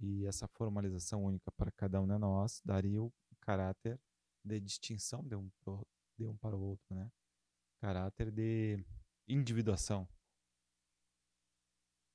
E 0.00 0.26
essa 0.26 0.48
formalização 0.48 1.24
única 1.24 1.50
para 1.52 1.70
cada 1.72 2.00
um 2.00 2.06
de 2.06 2.18
nós 2.18 2.62
daria 2.64 3.02
o 3.02 3.12
caráter 3.40 4.00
de 4.42 4.58
distinção 4.58 5.22
de 5.22 5.36
um, 5.36 5.50
pro, 5.60 5.86
de 6.18 6.26
um 6.26 6.36
para 6.36 6.56
o 6.56 6.60
outro, 6.60 6.94
né? 6.94 7.10
Caráter 7.80 8.30
de 8.30 8.82
individuação. 9.28 10.08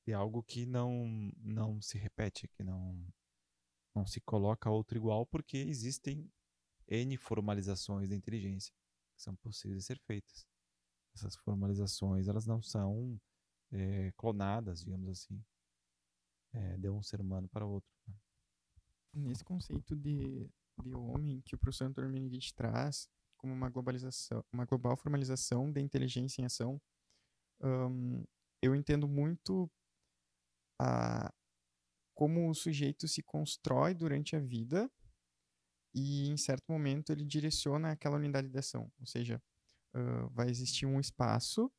De 0.07 0.13
algo 0.13 0.43
que 0.43 0.65
não, 0.65 1.31
não 1.37 1.81
se 1.81 1.97
repete, 1.97 2.47
que 2.47 2.63
não, 2.63 3.07
não 3.93 4.05
se 4.05 4.19
coloca 4.21 4.69
outro 4.69 4.97
igual, 4.97 5.25
porque 5.25 5.57
existem 5.57 6.31
N 6.87 7.17
formalizações 7.17 8.09
da 8.09 8.15
inteligência 8.15 8.73
que 9.15 9.21
são 9.21 9.35
possíveis 9.35 9.79
de 9.79 9.85
ser 9.85 9.99
feitas. 9.99 10.45
Essas 11.13 11.35
formalizações, 11.37 12.27
elas 12.27 12.45
não 12.45 12.61
são 12.61 13.19
é, 13.71 14.11
clonadas, 14.17 14.81
digamos 14.83 15.09
assim 15.09 15.43
é, 16.55 16.77
de 16.77 16.89
um 16.89 17.01
ser 17.01 17.21
humano 17.21 17.47
para 17.49 17.65
outro. 17.65 17.89
Né? 18.07 18.15
Nesse 19.13 19.43
conceito 19.43 19.95
de, 19.95 20.49
de 20.81 20.93
homem 20.93 21.41
que 21.41 21.55
o 21.55 21.57
professor 21.57 21.85
Antônio 21.85 22.09
Meneghetti 22.09 22.53
traz 22.53 23.09
como 23.37 23.53
uma 23.53 23.69
globalização, 23.69 24.43
uma 24.51 24.65
global 24.65 24.97
formalização 24.97 25.71
da 25.71 25.79
inteligência 25.79 26.41
em 26.41 26.45
ação, 26.45 26.81
eu 28.61 28.75
entendo 28.75 29.07
muito 29.07 29.69
a, 30.79 31.33
como 32.13 32.49
o 32.49 32.55
sujeito 32.55 33.07
se 33.07 33.21
constrói 33.23 33.93
durante 33.93 34.35
a 34.35 34.39
vida 34.39 34.91
e 35.95 36.27
em 36.27 36.35
certo 36.35 36.69
momento 36.69 37.11
ele 37.11 37.23
direciona 37.23 37.91
aquela 37.91 38.17
unidade 38.17 38.49
de 38.49 38.57
ação, 38.57 38.91
ou 38.99 39.05
seja, 39.05 39.41
uh, 39.95 40.29
vai 40.31 40.49
existir 40.49 40.85
um 40.85 40.99
espaço 40.99 41.71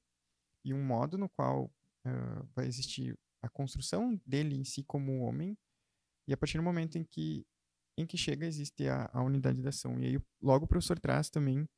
e 0.65 0.73
um 0.73 0.83
modo 0.83 1.19
no 1.19 1.29
qual 1.29 1.67
uh, 1.67 2.49
vai 2.55 2.67
existir 2.67 3.15
a 3.43 3.49
construção 3.49 4.19
dele 4.27 4.57
em 4.57 4.65
si 4.65 4.83
como 4.83 5.21
homem, 5.21 5.57
e 6.27 6.33
a 6.33 6.37
partir 6.37 6.57
do 6.57 6.63
momento 6.63 6.97
em 6.97 7.05
que, 7.05 7.47
em 7.97 8.07
que 8.07 8.17
chega, 8.17 8.47
existe 8.47 8.89
a, 8.89 9.11
a 9.13 9.23
unidade 9.23 9.63
da 9.63 9.69
ação. 9.69 10.01
E 10.01 10.07
aí, 10.07 10.19
logo 10.41 10.65
o 10.65 10.69
professor 10.69 10.99
traz 10.99 11.29
também 11.29 11.69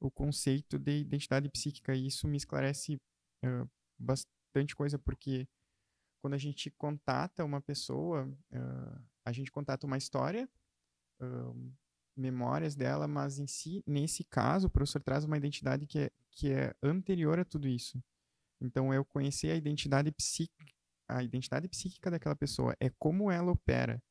o 0.00 0.10
conceito 0.10 0.78
de 0.78 0.98
identidade 0.98 1.48
psíquica, 1.48 1.94
e 1.94 2.08
isso 2.08 2.26
me 2.26 2.36
esclarece 2.36 2.96
uh, 3.44 3.70
bastante 3.96 4.74
coisa, 4.74 4.98
porque 4.98 5.48
quando 6.20 6.34
a 6.34 6.38
gente 6.38 6.70
contata 6.72 7.44
uma 7.44 7.60
pessoa, 7.60 8.28
a 9.24 9.30
gente 9.30 9.52
contata 9.52 9.86
uma 9.86 9.96
história, 9.96 10.48
uh, 11.20 11.72
memórias 12.16 12.74
dela, 12.74 13.06
mas 13.06 13.38
em 13.38 13.46
si, 13.46 13.82
nesse 13.86 14.24
caso, 14.24 14.66
o 14.66 14.70
professor 14.70 15.02
traz 15.02 15.24
uma 15.24 15.36
identidade 15.36 15.86
que 15.86 15.98
é, 16.00 16.10
que 16.32 16.52
é 16.52 16.74
anterior 16.82 17.38
a 17.38 17.44
tudo 17.44 17.68
isso. 17.68 18.02
Então, 18.60 18.92
eu 18.92 19.04
conhecer 19.04 19.50
a 19.50 19.56
identidade 19.56 20.10
psíquica, 20.12 20.72
a 21.08 21.22
identidade 21.22 21.68
psíquica 21.68 22.10
daquela 22.10 22.36
pessoa, 22.36 22.74
é 22.80 22.90
como 22.98 23.30
ela 23.30 23.52
opera. 23.52 24.02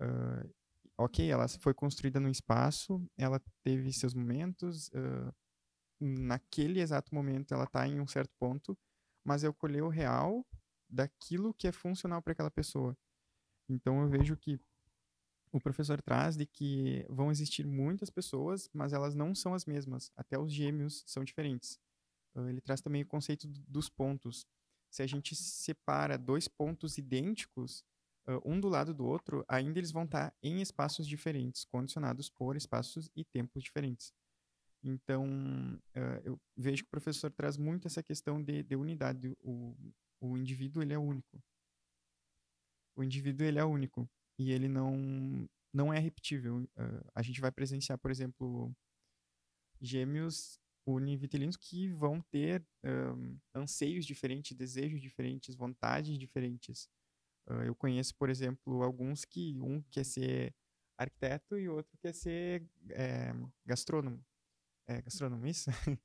Uh, 0.00 0.52
ok, 0.98 1.30
ela 1.30 1.48
foi 1.48 1.72
construída 1.72 2.20
no 2.20 2.28
espaço, 2.28 3.02
ela 3.16 3.40
teve 3.64 3.92
seus 3.92 4.14
momentos, 4.14 4.88
uh, 4.88 5.34
naquele 6.00 6.80
exato 6.80 7.14
momento 7.14 7.52
ela 7.52 7.64
está 7.64 7.86
em 7.86 8.00
um 8.00 8.06
certo 8.06 8.32
ponto, 8.38 8.76
mas 9.24 9.42
eu 9.42 9.52
colher 9.52 9.82
o 9.82 9.88
real 9.88 10.46
daquilo 10.88 11.54
que 11.54 11.68
é 11.68 11.72
funcional 11.72 12.22
para 12.22 12.32
aquela 12.32 12.50
pessoa. 12.50 12.96
Então 13.68 14.02
eu 14.02 14.08
vejo 14.08 14.36
que 14.36 14.60
o 15.52 15.60
professor 15.60 16.00
traz 16.00 16.36
de 16.36 16.46
que 16.46 17.04
vão 17.08 17.30
existir 17.30 17.66
muitas 17.66 18.10
pessoas, 18.10 18.68
mas 18.72 18.92
elas 18.92 19.14
não 19.14 19.34
são 19.34 19.54
as 19.54 19.64
mesmas. 19.64 20.12
Até 20.16 20.38
os 20.38 20.52
gêmeos 20.52 21.02
são 21.06 21.24
diferentes. 21.24 21.78
Uh, 22.34 22.48
ele 22.48 22.60
traz 22.60 22.80
também 22.80 23.02
o 23.02 23.06
conceito 23.06 23.48
dos 23.48 23.88
pontos 23.88 24.46
se 24.90 25.02
a 25.02 25.06
gente 25.06 25.36
separa 25.36 26.18
dois 26.18 26.48
pontos 26.48 26.98
idênticos, 26.98 27.84
um 28.44 28.60
do 28.60 28.68
lado 28.68 28.92
do 28.92 29.04
outro, 29.04 29.44
ainda 29.48 29.78
eles 29.78 29.90
vão 29.90 30.04
estar 30.04 30.34
em 30.42 30.60
espaços 30.60 31.06
diferentes, 31.06 31.64
condicionados 31.64 32.28
por 32.28 32.56
espaços 32.56 33.10
e 33.16 33.24
tempos 33.24 33.62
diferentes. 33.62 34.12
Então, 34.82 35.80
eu 36.24 36.40
vejo 36.56 36.82
que 36.82 36.88
o 36.88 36.90
professor 36.90 37.30
traz 37.30 37.56
muito 37.56 37.86
essa 37.86 38.02
questão 38.02 38.42
de, 38.42 38.62
de 38.62 38.76
unidade. 38.76 39.36
O, 39.42 39.74
o 40.20 40.36
indivíduo, 40.36 40.82
ele 40.82 40.92
é 40.92 40.98
único. 40.98 41.42
O 42.96 43.02
indivíduo, 43.02 43.46
ele 43.46 43.58
é 43.58 43.64
único. 43.64 44.08
E 44.40 44.52
ele 44.52 44.68
não, 44.68 45.46
não 45.70 45.92
é 45.92 45.98
repetível. 45.98 46.62
Uh, 46.62 47.04
a 47.14 47.20
gente 47.20 47.42
vai 47.42 47.52
presenciar, 47.52 47.98
por 47.98 48.10
exemplo, 48.10 48.74
gêmeos 49.78 50.58
univitelinos 50.86 51.58
que 51.58 51.88
vão 51.88 52.22
ter 52.22 52.66
um, 52.82 53.38
anseios 53.54 54.06
diferentes, 54.06 54.56
desejos 54.56 55.02
diferentes, 55.02 55.54
vontades 55.54 56.18
diferentes. 56.18 56.88
Uh, 57.46 57.64
eu 57.66 57.74
conheço, 57.74 58.14
por 58.16 58.30
exemplo, 58.30 58.82
alguns 58.82 59.26
que 59.26 59.60
um 59.60 59.82
quer 59.90 60.06
ser 60.06 60.54
arquiteto 60.96 61.58
e 61.58 61.68
outro 61.68 61.98
quer 61.98 62.14
ser 62.14 62.66
é, 62.92 63.34
gastrônomo. 63.66 64.24
É 64.88 65.02
gastrônomo, 65.02 65.46
isso? 65.46 65.68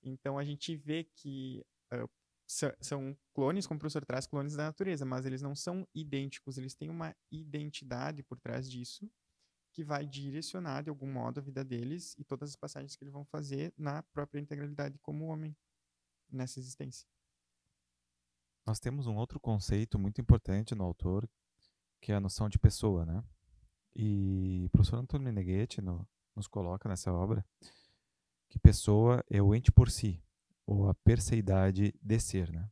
então 0.00 0.38
a 0.38 0.44
gente 0.44 0.76
vê 0.76 1.02
que 1.02 1.60
uh, 1.92 2.08
são 2.46 3.16
clones, 3.32 3.66
como 3.66 3.76
o 3.76 3.80
professor 3.80 4.04
traz, 4.04 4.26
clones 4.26 4.54
da 4.54 4.64
natureza, 4.64 5.04
mas 5.04 5.24
eles 5.24 5.42
não 5.42 5.54
são 5.54 5.86
idênticos, 5.94 6.58
eles 6.58 6.74
têm 6.74 6.90
uma 6.90 7.14
identidade 7.30 8.22
por 8.22 8.38
trás 8.38 8.70
disso 8.70 9.10
que 9.74 9.82
vai 9.82 10.06
direcionar 10.06 10.82
de 10.82 10.88
algum 10.88 11.10
modo 11.12 11.40
a 11.40 11.42
vida 11.42 11.64
deles 11.64 12.14
e 12.16 12.24
todas 12.24 12.50
as 12.50 12.56
passagens 12.56 12.94
que 12.94 13.02
eles 13.02 13.12
vão 13.12 13.24
fazer 13.24 13.74
na 13.76 14.04
própria 14.04 14.40
integralidade 14.40 14.98
como 15.00 15.26
homem 15.26 15.54
nessa 16.30 16.60
existência. 16.60 17.08
Nós 18.64 18.78
temos 18.78 19.08
um 19.08 19.16
outro 19.16 19.40
conceito 19.40 19.98
muito 19.98 20.20
importante 20.20 20.76
no 20.76 20.84
autor, 20.84 21.28
que 22.00 22.12
é 22.12 22.14
a 22.14 22.20
noção 22.20 22.48
de 22.48 22.58
pessoa, 22.58 23.04
né? 23.04 23.22
E 23.96 24.64
o 24.66 24.70
professor 24.70 24.96
Antônio 24.96 25.24
Meneghetti 25.24 25.82
no, 25.82 26.08
nos 26.36 26.46
coloca 26.46 26.88
nessa 26.88 27.12
obra 27.12 27.44
que 28.48 28.58
pessoa 28.58 29.24
é 29.28 29.42
o 29.42 29.54
ente 29.54 29.72
por 29.72 29.90
si, 29.90 30.23
ou 30.66 30.88
a 30.88 30.94
perseidade 30.94 31.92
de 32.00 32.20
ser, 32.20 32.50
né? 32.50 32.70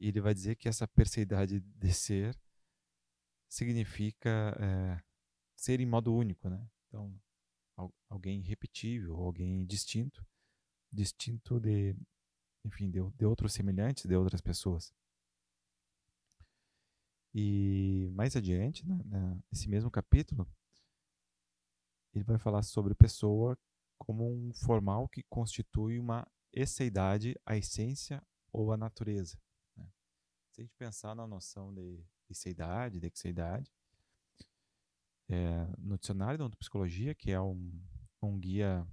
E 0.00 0.08
ele 0.08 0.20
vai 0.20 0.34
dizer 0.34 0.56
que 0.56 0.68
essa 0.68 0.88
perseidade 0.88 1.60
de 1.60 1.92
ser 1.92 2.36
significa 3.48 4.56
é, 4.58 5.02
ser 5.54 5.80
em 5.80 5.86
modo 5.86 6.14
único, 6.14 6.48
né? 6.48 6.66
Então, 6.88 7.20
alguém 8.08 8.40
repetível, 8.40 9.16
alguém 9.16 9.64
distinto, 9.64 10.26
distinto 10.90 11.60
de, 11.60 11.94
enfim, 12.64 12.90
de, 12.90 13.00
de 13.16 13.24
outros 13.24 13.52
semelhantes, 13.52 14.06
de 14.06 14.14
outras 14.14 14.40
pessoas. 14.40 14.92
E 17.34 18.10
mais 18.12 18.36
adiante, 18.36 18.86
né, 18.86 19.40
nesse 19.50 19.68
mesmo 19.68 19.90
capítulo, 19.90 20.46
ele 22.14 22.24
vai 22.24 22.38
falar 22.38 22.62
sobre 22.62 22.94
pessoa 22.94 23.58
como 23.98 24.30
um 24.30 24.52
formal 24.52 25.08
que 25.08 25.22
constitui 25.30 25.98
uma 25.98 26.26
esseidade, 26.52 27.34
a 27.46 27.56
essência 27.56 28.22
ou 28.52 28.72
a 28.72 28.76
natureza. 28.76 29.38
Né? 29.76 29.88
Se 30.50 30.60
a 30.60 30.64
gente 30.64 30.74
pensar 30.76 31.14
na 31.14 31.26
noção 31.26 31.72
de 31.72 32.04
esseidade, 32.28 33.00
de 33.00 33.06
exeidade, 33.06 33.72
é, 35.28 35.66
no 35.78 35.96
dicionário 35.98 36.38
da 36.38 36.56
psicologia, 36.56 37.14
que 37.14 37.30
é 37.30 37.40
um, 37.40 37.72
um 38.22 38.38
guia 38.38 38.86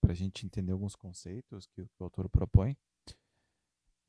para 0.00 0.12
a 0.12 0.14
gente 0.14 0.46
entender 0.46 0.72
alguns 0.72 0.94
conceitos 0.94 1.66
que, 1.66 1.84
que 1.84 2.00
o 2.00 2.04
autor 2.04 2.28
propõe, 2.28 2.76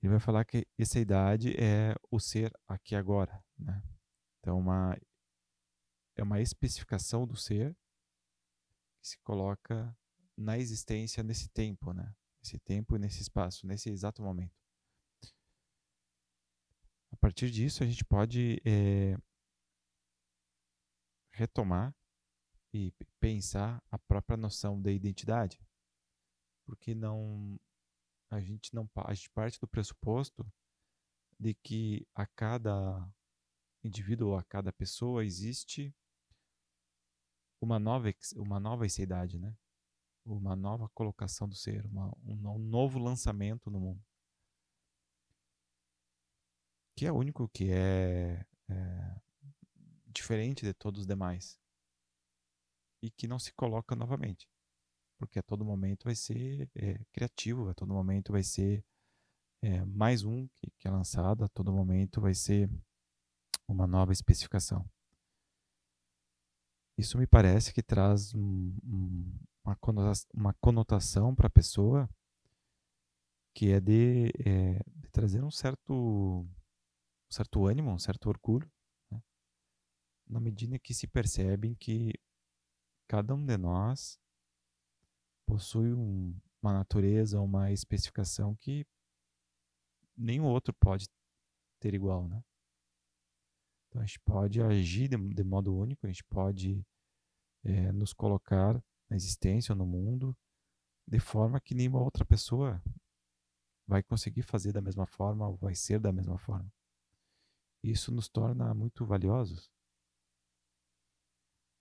ele 0.02 0.12
vai 0.12 0.20
falar 0.20 0.44
que 0.44 0.68
essa 0.78 1.00
idade 1.00 1.56
é 1.58 1.96
o 2.12 2.20
ser 2.20 2.52
aqui 2.68 2.94
agora, 2.94 3.42
né? 3.58 3.82
Então, 4.40 4.60
uma, 4.60 4.98
é 6.18 6.24
uma 6.24 6.42
especificação 6.42 7.26
do 7.26 7.38
ser 7.38 7.74
que 9.00 9.08
se 9.08 9.18
coloca 9.20 9.98
na 10.36 10.58
existência 10.58 11.24
nesse 11.24 11.48
tempo, 11.48 11.94
né? 11.94 12.14
Nesse 12.44 12.60
tempo 12.60 12.98
e 12.98 13.00
nesse 13.00 13.22
espaço, 13.22 13.66
nesse 13.66 13.90
exato 13.90 14.22
momento. 14.22 14.54
A 17.10 17.16
partir 17.16 17.50
disso, 17.50 17.82
a 17.82 17.86
gente 17.86 18.04
pode 18.04 18.62
é, 18.66 19.16
retomar 21.32 21.96
e 22.74 22.92
pensar 23.18 23.82
a 23.90 23.98
própria 23.98 24.36
noção 24.36 24.82
da 24.82 24.92
identidade. 24.92 25.58
Porque 26.66 26.94
não 26.94 27.58
a 28.30 28.42
gente 28.42 28.74
não 28.74 28.90
a 28.96 29.14
gente 29.14 29.30
parte 29.30 29.58
do 29.58 29.68
pressuposto 29.68 30.46
de 31.40 31.54
que 31.54 32.06
a 32.14 32.26
cada 32.26 33.10
indivíduo 33.84 34.36
a 34.36 34.44
cada 34.44 34.74
pessoa 34.74 35.24
existe 35.24 35.96
uma 37.62 37.80
nova 37.80 38.14
uma 38.36 38.60
nova 38.60 38.86
idade, 38.86 39.40
né? 39.40 39.56
Uma 40.26 40.56
nova 40.56 40.88
colocação 40.90 41.48
do 41.48 41.56
ser, 41.56 41.86
uma, 41.86 42.08
um, 42.24 42.56
um 42.56 42.60
novo 42.60 42.98
lançamento 42.98 43.70
no 43.70 43.80
mundo. 43.80 44.02
Que 46.96 47.06
é 47.06 47.12
único, 47.12 47.50
que 47.50 47.72
é, 47.72 48.46
é, 48.70 49.22
diferente 50.08 50.64
de 50.64 50.74
todos 50.74 51.02
os 51.02 51.08
demais. 51.08 51.60
E 53.02 53.12
que 53.12 53.28
não 53.28 53.38
se 53.38 53.54
coloca 53.54 53.96
novamente, 53.96 54.48
porque 55.18 55.40
a 55.40 55.44
todo 55.44 55.66
momento 55.66 56.06
vai 56.06 56.16
ser 56.16 56.70
é, 56.76 57.04
criativo, 57.12 57.68
a 57.70 57.74
todo 57.74 57.94
momento 57.94 58.32
vai 58.32 58.44
ser 58.44 58.86
é, 59.62 59.84
mais 59.86 60.24
um 60.24 60.48
que, 60.56 60.72
que, 60.78 60.88
é 60.88 60.92
lançado, 60.92 61.44
a 61.44 61.50
todo 61.50 61.72
momento 61.74 62.22
vai 62.22 62.34
ser 62.34 62.70
uma 63.68 63.88
nova 63.88 64.12
especificação. 64.12 64.90
Isso 66.98 67.18
me 67.18 67.26
parece 67.26 67.74
que 67.74 67.82
traz 67.82 68.34
um, 68.36 68.78
um, 68.84 69.40
uma 69.64 70.54
conotação 70.56 71.34
para 71.34 71.48
a 71.48 71.52
pessoa 71.52 72.10
que 73.54 73.72
é 73.72 73.80
de, 73.80 74.30
é, 74.46 74.80
de 74.88 75.10
trazer 75.10 75.44
um 75.44 75.52
certo 75.52 76.46
certo 77.30 77.66
ânimo, 77.66 77.92
um 77.92 78.00
certo 78.00 78.30
orgulho, 78.30 78.70
né? 79.10 79.22
na 80.28 80.40
medida 80.40 80.78
que 80.78 80.94
se 80.94 81.08
percebem 81.08 81.74
que 81.76 82.14
cada 83.08 83.34
um 83.34 83.44
de 83.46 83.58
nós 83.58 84.20
possui 85.46 85.94
um, 85.94 86.40
uma 86.62 86.74
natureza, 86.74 87.42
uma 87.42 87.72
especificação 87.72 88.56
que 88.56 88.86
nenhum 90.16 90.46
outro 90.46 90.74
pode 90.74 91.08
ter 91.80 91.94
igual, 91.94 92.28
né? 92.28 92.44
Então 93.88 94.02
a 94.02 94.06
gente 94.06 94.20
pode 94.22 94.62
agir 94.62 95.08
de, 95.08 95.18
de 95.18 95.44
modo 95.44 95.76
único, 95.76 96.06
a 96.06 96.10
gente 96.10 96.24
pode 96.24 96.86
é, 97.64 97.92
nos 97.92 98.14
colocar 98.14 98.82
na 99.14 99.16
existência, 99.16 99.76
no 99.76 99.86
mundo, 99.86 100.36
de 101.08 101.20
forma 101.20 101.62
que 101.62 101.76
nenhuma 101.76 102.02
outra 102.02 102.26
pessoa 102.26 102.82
vai 103.88 104.02
conseguir 104.02 104.42
fazer 104.42 104.72
da 104.72 104.82
mesma 104.82 105.06
forma 105.06 105.48
ou 105.48 105.56
vai 105.56 105.76
ser 105.76 106.00
da 106.00 106.12
mesma 106.12 106.38
forma. 106.40 106.72
Isso 107.84 108.12
nos 108.12 108.28
torna 108.28 108.74
muito 108.74 109.06
valiosos. 109.06 109.70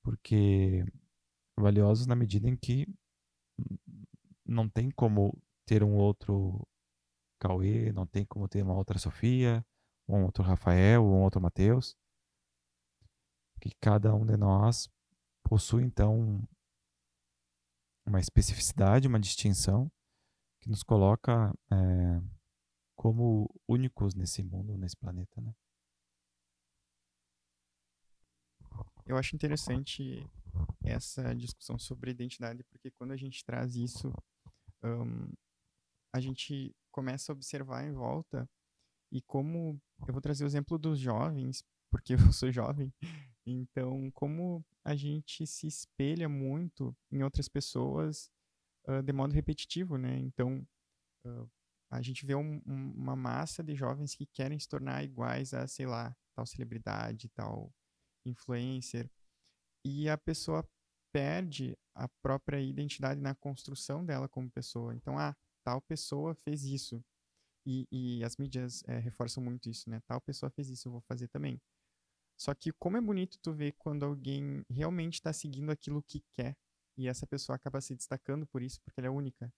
Porque 0.02 0.84
valiosos 1.56 2.06
na 2.06 2.14
medida 2.14 2.48
em 2.48 2.56
que 2.56 2.86
não 4.44 4.68
tem 4.68 4.90
como 4.90 5.40
ter 5.64 5.82
um 5.82 5.94
outro 5.94 6.66
Cauê, 7.38 7.92
não 7.92 8.06
tem 8.06 8.26
como 8.26 8.46
ter 8.46 8.62
uma 8.62 8.74
outra 8.74 8.98
Sofia, 8.98 9.64
um 10.06 10.24
outro 10.24 10.42
Rafael, 10.42 11.02
um 11.02 11.22
outro 11.22 11.40
Mateus. 11.40 11.96
Que 13.58 13.70
cada 13.80 14.14
um 14.14 14.26
de 14.26 14.36
nós 14.36 14.90
possui 15.42 15.84
então 15.84 16.46
uma 18.06 18.20
especificidade, 18.20 19.08
uma 19.08 19.20
distinção 19.20 19.90
que 20.60 20.68
nos 20.68 20.82
coloca 20.82 21.52
é, 21.72 22.20
como 22.96 23.48
únicos 23.68 24.14
nesse 24.14 24.42
mundo, 24.42 24.76
nesse 24.76 24.96
planeta, 24.96 25.40
né? 25.40 25.54
Eu 29.04 29.16
acho 29.16 29.34
interessante 29.34 30.24
essa 30.84 31.34
discussão 31.34 31.78
sobre 31.78 32.10
identidade, 32.10 32.62
porque 32.64 32.90
quando 32.92 33.12
a 33.12 33.16
gente 33.16 33.44
traz 33.44 33.74
isso, 33.74 34.12
um, 34.82 35.32
a 36.14 36.20
gente 36.20 36.74
começa 36.90 37.32
a 37.32 37.34
observar 37.34 37.84
em 37.84 37.92
volta 37.92 38.48
e 39.10 39.20
como 39.22 39.80
eu 40.06 40.12
vou 40.12 40.22
trazer 40.22 40.44
o 40.44 40.46
exemplo 40.46 40.78
dos 40.78 40.98
jovens, 40.98 41.64
porque 41.90 42.14
eu 42.30 42.32
sou 42.32 42.52
jovem, 42.52 42.92
então 43.44 44.10
como 44.12 44.64
a 44.84 44.94
gente 44.94 45.46
se 45.46 45.66
espelha 45.66 46.28
muito 46.28 46.96
em 47.10 47.22
outras 47.22 47.48
pessoas 47.48 48.30
uh, 48.86 49.02
de 49.02 49.12
modo 49.12 49.34
repetitivo, 49.34 49.96
né? 49.96 50.18
Então 50.18 50.66
uh, 51.26 51.50
a 51.90 52.00
gente 52.00 52.24
vê 52.24 52.34
um, 52.34 52.60
um, 52.66 52.92
uma 52.96 53.14
massa 53.14 53.62
de 53.62 53.74
jovens 53.74 54.14
que 54.14 54.26
querem 54.26 54.58
se 54.58 54.68
tornar 54.68 55.04
iguais 55.04 55.52
a, 55.52 55.66
sei 55.66 55.86
lá, 55.86 56.16
tal 56.34 56.46
celebridade, 56.46 57.28
tal 57.30 57.72
influencer, 58.24 59.10
e 59.84 60.08
a 60.08 60.16
pessoa 60.16 60.66
perde 61.12 61.76
a 61.94 62.08
própria 62.22 62.60
identidade 62.60 63.20
na 63.20 63.34
construção 63.34 64.04
dela 64.04 64.28
como 64.28 64.50
pessoa. 64.50 64.94
Então, 64.94 65.18
ah, 65.18 65.36
tal 65.62 65.80
pessoa 65.82 66.34
fez 66.34 66.64
isso. 66.64 67.04
E, 67.66 67.86
e 67.92 68.24
as 68.24 68.36
mídias 68.36 68.82
é, 68.88 68.98
reforçam 68.98 69.42
muito 69.42 69.68
isso, 69.68 69.88
né? 69.88 70.00
Tal 70.06 70.20
pessoa 70.20 70.50
fez 70.50 70.68
isso, 70.68 70.88
eu 70.88 70.92
vou 70.92 71.00
fazer 71.02 71.28
também. 71.28 71.60
Só 72.42 72.52
que 72.56 72.72
como 72.72 72.96
é 72.96 73.00
bonito 73.00 73.38
tu 73.38 73.52
ver 73.52 73.70
quando 73.78 74.04
alguém 74.04 74.64
realmente 74.68 75.14
está 75.14 75.32
seguindo 75.32 75.70
aquilo 75.70 76.02
que 76.02 76.24
quer 76.32 76.56
e 76.96 77.06
essa 77.06 77.24
pessoa 77.24 77.54
acaba 77.54 77.80
se 77.80 77.94
destacando 77.94 78.44
por 78.44 78.64
isso, 78.64 78.80
porque 78.82 78.98
ela 78.98 79.06
é 79.06 79.10
única. 79.10 79.54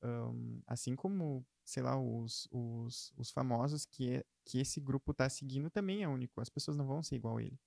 Um, 0.00 0.62
assim 0.64 0.94
como, 0.94 1.44
sei 1.64 1.82
lá, 1.82 2.00
os, 2.00 2.46
os, 2.52 3.12
os 3.16 3.32
famosos 3.32 3.84
que, 3.84 4.18
é, 4.18 4.24
que 4.44 4.60
esse 4.60 4.80
grupo 4.80 5.10
está 5.10 5.28
seguindo 5.28 5.68
também 5.68 6.04
é 6.04 6.08
único. 6.08 6.40
As 6.40 6.48
pessoas 6.48 6.76
não 6.76 6.86
vão 6.86 7.02
ser 7.02 7.16
igual 7.16 7.38
a 7.38 7.42
ele. 7.42 7.58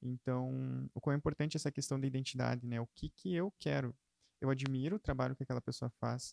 Então, 0.00 0.88
o 0.94 1.00
quão 1.00 1.12
é 1.12 1.16
importante 1.16 1.56
essa 1.56 1.72
questão 1.72 1.98
da 1.98 2.06
identidade, 2.06 2.68
né? 2.68 2.80
O 2.80 2.86
que 2.94 3.10
que 3.10 3.34
eu 3.34 3.52
quero? 3.58 3.92
Eu 4.40 4.50
admiro 4.50 4.96
o 4.96 5.00
trabalho 5.00 5.34
que 5.34 5.42
aquela 5.42 5.60
pessoa 5.60 5.90
faz. 5.98 6.32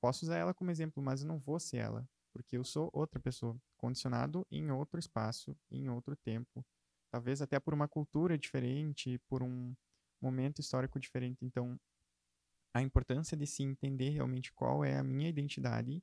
Posso 0.00 0.24
usar 0.24 0.38
ela 0.38 0.54
como 0.54 0.70
exemplo, 0.70 1.02
mas 1.02 1.20
eu 1.20 1.28
não 1.28 1.38
vou 1.38 1.60
ser 1.60 1.76
ela, 1.76 2.08
porque 2.32 2.56
eu 2.56 2.64
sou 2.64 2.88
outra 2.94 3.20
pessoa, 3.20 3.54
condicionado 3.76 4.46
em 4.50 4.70
outro 4.70 4.98
espaço, 4.98 5.54
em 5.70 5.90
outro 5.90 6.16
tempo, 6.16 6.64
talvez 7.14 7.40
até 7.40 7.60
por 7.60 7.72
uma 7.72 7.86
cultura 7.86 8.36
diferente, 8.36 9.20
por 9.28 9.40
um 9.40 9.72
momento 10.20 10.60
histórico 10.60 10.98
diferente. 10.98 11.44
Então, 11.44 11.78
a 12.74 12.82
importância 12.82 13.36
de 13.36 13.46
se 13.46 13.62
entender 13.62 14.08
realmente 14.08 14.52
qual 14.52 14.84
é 14.84 14.96
a 14.96 15.04
minha 15.04 15.28
identidade 15.28 16.02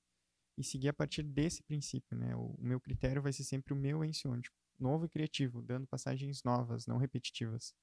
e 0.57 0.63
seguir 0.63 0.87
a 0.87 0.93
partir 0.93 1.21
desse 1.23 1.61
princípio, 1.63 2.17
né? 2.17 2.33
O, 2.33 2.55
meu 2.57 2.79
critério 2.79 3.21
vai 3.21 3.33
ser 3.33 3.43
sempre 3.43 3.73
o 3.73 3.75
meu 3.75 4.05
ensiôntico 4.05 4.55
novo 4.79 5.05
e 5.05 5.09
criativo, 5.09 5.61
dando 5.61 5.85
passagens 5.85 6.43
novas, 6.45 6.87
não 6.87 6.97
repetitivas. 6.97 7.75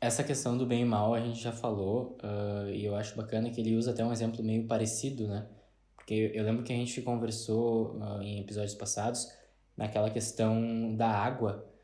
Essa 0.00 0.22
questão 0.22 0.56
do 0.56 0.64
bem 0.64 0.82
e 0.82 0.84
mal 0.84 1.12
a 1.12 1.20
gente 1.20 1.40
já 1.40 1.52
falou, 1.52 2.16
uh, 2.22 2.70
e 2.70 2.84
eu 2.84 2.94
acho 2.94 3.16
bacana 3.16 3.50
que 3.50 3.60
ele 3.60 3.74
usa 3.74 3.90
até 3.90 4.04
um 4.04 4.12
exemplo 4.12 4.44
meio 4.44 4.64
parecido, 4.68 5.26
né? 5.26 5.50
Porque 5.96 6.30
eu 6.32 6.44
lembro 6.44 6.62
que 6.62 6.72
a 6.72 6.76
gente 6.76 7.02
conversou 7.02 7.96
uh, 7.96 8.22
em 8.22 8.38
episódios 8.38 8.76
passados 8.76 9.26
naquela 9.76 10.08
questão 10.08 10.94
da 10.94 11.10
água, 11.10 11.75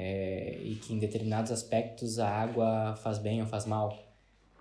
é, 0.00 0.58
e 0.62 0.76
que 0.76 0.94
em 0.94 0.98
determinados 0.98 1.52
aspectos 1.52 2.18
a 2.18 2.26
água 2.26 2.96
faz 2.96 3.18
bem 3.18 3.42
ou 3.42 3.46
faz 3.46 3.66
mal. 3.66 3.98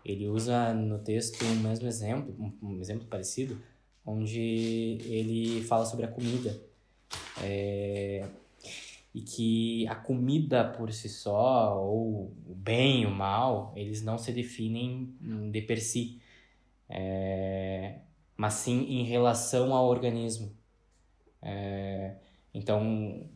Ele 0.03 0.27
usa 0.27 0.73
no 0.73 0.99
texto 0.99 1.41
o 1.41 1.55
mesmo 1.55 1.87
exemplo, 1.87 2.35
um, 2.61 2.81
exemplo 2.81 3.07
parecido, 3.07 3.57
onde 4.05 4.97
ele 5.05 5.63
fala 5.63 5.85
sobre 5.85 6.05
a 6.05 6.09
comida. 6.09 6.59
É, 7.41 8.27
e 9.15 9.21
que 9.21 9.87
a 9.87 9.95
comida 9.95 10.65
por 10.65 10.91
si 10.91 11.07
só, 11.07 11.81
ou 11.81 12.33
o 12.45 12.55
bem, 12.55 13.05
o 13.05 13.11
mal, 13.11 13.71
eles 13.77 14.01
não 14.01 14.17
se 14.17 14.33
definem 14.33 15.15
de 15.51 15.61
per 15.61 15.81
si, 15.81 16.21
é, 16.89 17.99
mas 18.35 18.55
sim 18.55 18.85
em 18.89 19.03
relação 19.03 19.73
ao 19.73 19.87
organismo. 19.87 20.51
É, 21.41 22.15
então, 22.53 23.29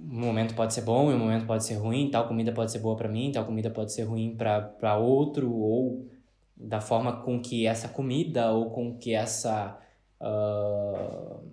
um 0.00 0.20
momento 0.20 0.54
pode 0.54 0.74
ser 0.74 0.82
bom 0.82 1.10
e 1.10 1.14
um 1.14 1.18
momento 1.18 1.46
pode 1.46 1.64
ser 1.64 1.74
ruim, 1.74 2.10
tal 2.10 2.26
comida 2.26 2.52
pode 2.52 2.70
ser 2.72 2.78
boa 2.78 2.96
para 2.96 3.08
mim, 3.08 3.32
tal 3.32 3.44
comida 3.44 3.70
pode 3.70 3.92
ser 3.92 4.04
ruim 4.04 4.36
para 4.36 4.96
outro, 4.96 5.52
ou 5.52 6.08
da 6.56 6.80
forma 6.80 7.22
com 7.22 7.40
que 7.40 7.66
essa 7.66 7.88
comida 7.88 8.52
ou 8.52 8.70
com 8.70 8.96
que 8.98 9.14
essa. 9.14 9.78
Uh, 10.20 11.48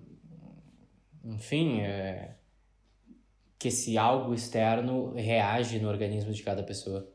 enfim. 1.24 1.82
É, 1.82 2.36
que 3.66 3.70
esse 3.70 3.98
algo 3.98 4.32
externo 4.34 5.14
reage 5.14 5.80
no 5.80 5.90
organismo 5.90 6.32
de 6.32 6.44
cada 6.44 6.62
pessoa. 6.62 7.10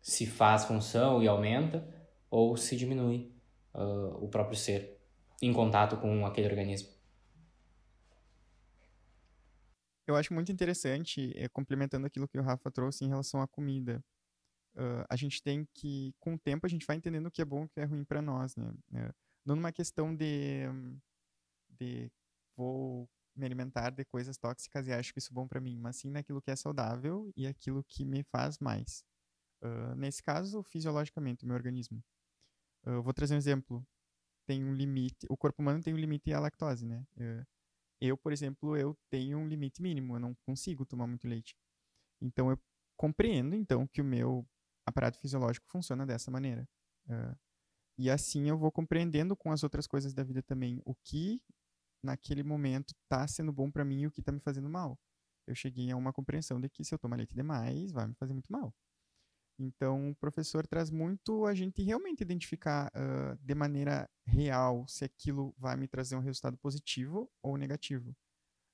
Se 0.00 0.26
faz 0.26 0.64
função 0.64 1.20
e 1.20 1.26
aumenta, 1.26 1.84
ou 2.30 2.56
se 2.56 2.76
diminui 2.76 3.32
uh, 3.74 4.24
o 4.24 4.28
próprio 4.28 4.56
ser 4.56 5.00
em 5.40 5.52
contato 5.52 5.96
com 5.96 6.24
aquele 6.24 6.46
organismo. 6.46 6.88
Eu 10.06 10.16
acho 10.16 10.34
muito 10.34 10.50
interessante, 10.50 11.32
é, 11.36 11.48
complementando 11.48 12.06
aquilo 12.06 12.28
que 12.28 12.38
o 12.38 12.42
Rafa 12.42 12.70
trouxe 12.70 13.04
em 13.04 13.08
relação 13.08 13.40
à 13.40 13.46
comida. 13.46 14.02
Uh, 14.74 15.04
a 15.08 15.16
gente 15.16 15.42
tem 15.42 15.66
que, 15.74 16.14
com 16.18 16.34
o 16.34 16.38
tempo, 16.38 16.66
a 16.66 16.68
gente 16.68 16.86
vai 16.86 16.96
entendendo 16.96 17.26
o 17.26 17.30
que 17.30 17.42
é 17.42 17.44
bom 17.44 17.62
e 17.62 17.66
o 17.66 17.68
que 17.68 17.80
é 17.80 17.84
ruim 17.84 18.04
para 18.04 18.22
nós, 18.22 18.56
né? 18.56 18.72
Uh, 18.90 19.14
não 19.44 19.56
numa 19.56 19.72
questão 19.72 20.14
de, 20.14 20.62
de 21.68 22.10
vou 22.56 23.08
me 23.34 23.46
alimentar 23.46 23.90
de 23.90 24.04
coisas 24.04 24.36
tóxicas 24.36 24.86
e 24.86 24.92
acho 24.92 25.12
que 25.12 25.18
isso 25.18 25.32
é 25.32 25.34
bom 25.34 25.48
para 25.48 25.60
mim, 25.60 25.78
mas 25.78 25.96
sim 25.96 26.10
naquilo 26.10 26.40
que 26.40 26.50
é 26.50 26.56
saudável 26.56 27.30
e 27.36 27.46
aquilo 27.46 27.84
que 27.84 28.04
me 28.04 28.22
faz 28.24 28.58
mais. 28.58 29.04
Uh, 29.62 29.94
nesse 29.96 30.22
caso, 30.22 30.62
fisiologicamente, 30.62 31.44
o 31.44 31.46
meu 31.46 31.56
organismo. 31.56 32.02
Uh, 32.84 33.02
vou 33.02 33.12
trazer 33.12 33.34
um 33.34 33.38
exemplo. 33.38 33.86
Tem 34.46 34.62
um 34.64 34.74
limite, 34.74 35.26
o 35.28 35.36
corpo 35.36 35.62
humano 35.62 35.82
tem 35.82 35.94
um 35.94 35.98
limite 35.98 36.32
à 36.32 36.40
lactose, 36.40 36.84
né? 36.84 37.04
Uh, 37.16 37.46
eu, 38.08 38.16
por 38.16 38.32
exemplo, 38.32 38.76
eu 38.76 38.96
tenho 39.10 39.38
um 39.38 39.48
limite 39.48 39.82
mínimo, 39.82 40.16
eu 40.16 40.20
não 40.20 40.34
consigo 40.46 40.84
tomar 40.84 41.06
muito 41.06 41.28
leite. 41.28 41.56
Então, 42.20 42.50
eu 42.50 42.58
compreendo, 42.96 43.54
então, 43.56 43.86
que 43.86 44.00
o 44.00 44.04
meu 44.04 44.46
aparato 44.86 45.18
fisiológico 45.18 45.66
funciona 45.68 46.06
dessa 46.06 46.30
maneira. 46.30 46.68
e 47.98 48.10
assim 48.10 48.48
eu 48.48 48.58
vou 48.58 48.72
compreendendo 48.72 49.36
com 49.36 49.52
as 49.52 49.62
outras 49.62 49.86
coisas 49.86 50.14
da 50.14 50.22
vida 50.24 50.42
também 50.42 50.80
o 50.84 50.94
que 51.04 51.40
naquele 52.02 52.42
momento 52.42 52.94
está 53.02 53.26
sendo 53.28 53.52
bom 53.52 53.70
para 53.70 53.84
mim 53.84 54.02
e 54.02 54.06
o 54.06 54.10
que 54.10 54.20
está 54.20 54.32
me 54.32 54.40
fazendo 54.40 54.68
mal. 54.68 54.98
Eu 55.46 55.54
cheguei 55.54 55.90
a 55.90 55.96
uma 55.96 56.12
compreensão 56.12 56.60
de 56.60 56.68
que 56.68 56.84
se 56.84 56.94
eu 56.94 56.98
tomar 56.98 57.16
leite 57.16 57.34
demais, 57.34 57.92
vai 57.92 58.06
me 58.06 58.14
fazer 58.14 58.32
muito 58.32 58.50
mal. 58.50 58.74
Então, 59.58 60.10
o 60.10 60.14
professor 60.16 60.66
traz 60.66 60.90
muito 60.90 61.46
a 61.46 61.54
gente 61.54 61.82
realmente 61.82 62.22
identificar 62.22 62.90
uh, 62.94 63.36
de 63.40 63.54
maneira 63.54 64.08
real 64.24 64.86
se 64.88 65.04
aquilo 65.04 65.54
vai 65.58 65.76
me 65.76 65.86
trazer 65.86 66.16
um 66.16 66.20
resultado 66.20 66.56
positivo 66.56 67.30
ou 67.42 67.56
negativo. 67.56 68.16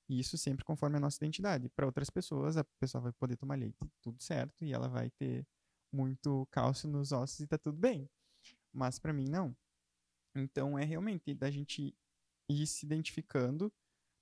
E 0.08 0.18
isso 0.18 0.38
sempre 0.38 0.64
conforme 0.64 0.96
a 0.96 1.00
nossa 1.00 1.18
identidade. 1.18 1.68
Para 1.68 1.84
outras 1.84 2.08
pessoas, 2.08 2.56
a 2.56 2.64
pessoa 2.80 3.02
vai 3.02 3.12
poder 3.12 3.36
tomar 3.36 3.56
leite, 3.56 3.76
tudo 4.00 4.22
certo, 4.22 4.64
e 4.64 4.72
ela 4.72 4.88
vai 4.88 5.10
ter 5.10 5.46
muito 5.92 6.46
cálcio 6.50 6.88
nos 6.88 7.12
ossos 7.12 7.40
e 7.40 7.46
tá 7.46 7.58
tudo 7.58 7.76
bem. 7.76 8.08
Mas 8.72 8.98
para 8.98 9.12
mim, 9.12 9.28
não. 9.28 9.54
Então, 10.34 10.78
é 10.78 10.84
realmente 10.84 11.34
da 11.34 11.50
gente 11.50 11.94
ir 12.48 12.66
se 12.66 12.86
identificando 12.86 13.72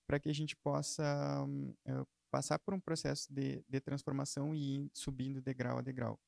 para 0.08 0.18
que 0.18 0.28
a 0.28 0.34
gente 0.34 0.56
possa 0.56 1.44
uh, 1.44 2.06
passar 2.30 2.58
por 2.58 2.74
um 2.74 2.80
processo 2.80 3.32
de, 3.32 3.64
de 3.68 3.80
transformação 3.80 4.54
e 4.54 4.76
ir 4.76 4.90
subindo 4.92 5.40
degrau 5.40 5.78
a 5.78 5.82
degrau 5.82 6.18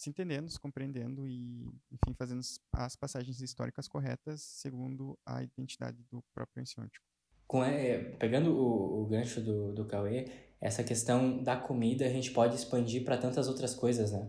se 0.00 0.08
entendendo, 0.08 0.48
se 0.48 0.58
compreendendo 0.58 1.28
e, 1.28 1.68
enfim, 1.92 2.14
fazendo 2.16 2.40
as 2.72 2.96
passagens 2.96 3.38
históricas 3.42 3.86
corretas 3.86 4.40
segundo 4.40 5.18
a 5.26 5.42
identidade 5.42 5.98
do 6.10 6.24
próprio 6.32 6.62
ensiôntico. 6.62 7.04
Com, 7.46 7.62
é, 7.62 7.98
pegando 8.18 8.56
o, 8.56 9.02
o 9.02 9.06
gancho 9.06 9.42
do, 9.42 9.74
do 9.74 9.84
Cauê, 9.84 10.26
essa 10.58 10.82
questão 10.82 11.42
da 11.42 11.54
comida 11.54 12.06
a 12.06 12.08
gente 12.08 12.30
pode 12.30 12.54
expandir 12.54 13.04
para 13.04 13.18
tantas 13.18 13.46
outras 13.46 13.74
coisas, 13.74 14.10
né? 14.10 14.26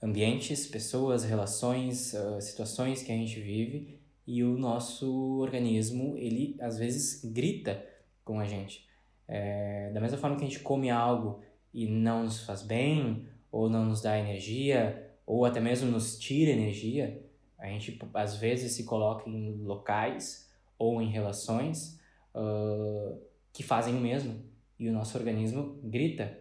Ambientes, 0.00 0.68
pessoas, 0.68 1.24
relações, 1.24 2.14
uh, 2.14 2.40
situações 2.40 3.02
que 3.02 3.10
a 3.10 3.16
gente 3.16 3.40
vive 3.40 3.98
e 4.24 4.44
o 4.44 4.56
nosso 4.56 5.40
organismo, 5.40 6.16
ele 6.16 6.56
às 6.60 6.78
vezes 6.78 7.24
grita 7.24 7.84
com 8.24 8.38
a 8.38 8.44
gente. 8.44 8.86
É, 9.26 9.90
da 9.90 10.00
mesma 10.00 10.18
forma 10.18 10.36
que 10.36 10.44
a 10.44 10.48
gente 10.48 10.60
come 10.60 10.88
algo 10.88 11.40
e 11.74 11.88
não 11.88 12.22
nos 12.22 12.44
faz 12.44 12.62
bem, 12.62 13.26
ou 13.58 13.68
não 13.68 13.84
nos 13.84 14.00
dá 14.00 14.16
energia, 14.16 15.10
ou 15.26 15.44
até 15.44 15.60
mesmo 15.60 15.90
nos 15.90 16.16
tira 16.16 16.52
energia, 16.52 17.20
a 17.58 17.66
gente 17.66 17.98
às 18.14 18.36
vezes 18.36 18.72
se 18.72 18.84
coloca 18.84 19.28
em 19.28 19.56
locais 19.62 20.48
ou 20.78 21.02
em 21.02 21.10
relações 21.10 22.00
uh, 22.34 23.20
que 23.52 23.64
fazem 23.64 23.96
o 23.96 24.00
mesmo 24.00 24.40
e 24.78 24.88
o 24.88 24.92
nosso 24.92 25.18
organismo 25.18 25.80
grita. 25.82 26.38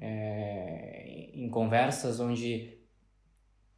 É, 0.00 1.30
em 1.32 1.48
conversas 1.48 2.20
onde 2.20 2.78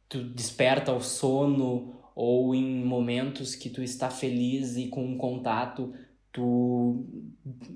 tu 0.07 0.23
desperta 0.23 0.93
o 0.93 1.01
sono 1.01 1.95
ou 2.13 2.53
em 2.53 2.83
momentos 2.83 3.55
que 3.55 3.69
tu 3.69 3.81
está 3.81 4.09
feliz 4.09 4.75
e 4.75 4.89
com 4.89 5.03
um 5.03 5.17
contato 5.17 5.93
tu 6.31 7.05